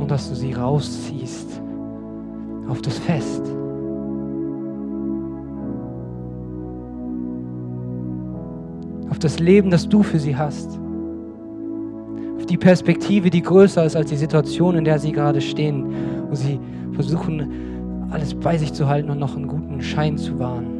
und 0.00 0.10
dass 0.10 0.30
du 0.30 0.34
sie 0.34 0.54
rausziehst 0.54 1.60
auf 2.70 2.80
das 2.80 2.98
Fest. 3.00 3.42
Auf 9.10 9.18
das 9.18 9.38
Leben, 9.38 9.70
das 9.70 9.86
du 9.86 10.02
für 10.02 10.18
sie 10.18 10.34
hast. 10.34 10.80
Auf 12.38 12.46
die 12.46 12.56
Perspektive, 12.56 13.28
die 13.28 13.42
größer 13.42 13.84
ist 13.84 13.94
als 13.94 14.08
die 14.08 14.16
Situation, 14.16 14.74
in 14.74 14.84
der 14.86 14.98
sie 14.98 15.12
gerade 15.12 15.42
stehen, 15.42 15.84
wo 16.30 16.34
sie 16.34 16.58
versuchen, 16.92 18.08
alles 18.10 18.34
bei 18.34 18.56
sich 18.56 18.72
zu 18.72 18.88
halten 18.88 19.10
und 19.10 19.18
noch 19.18 19.36
einen 19.36 19.48
guten 19.48 19.82
Schein 19.82 20.16
zu 20.16 20.38
wahren. 20.38 20.77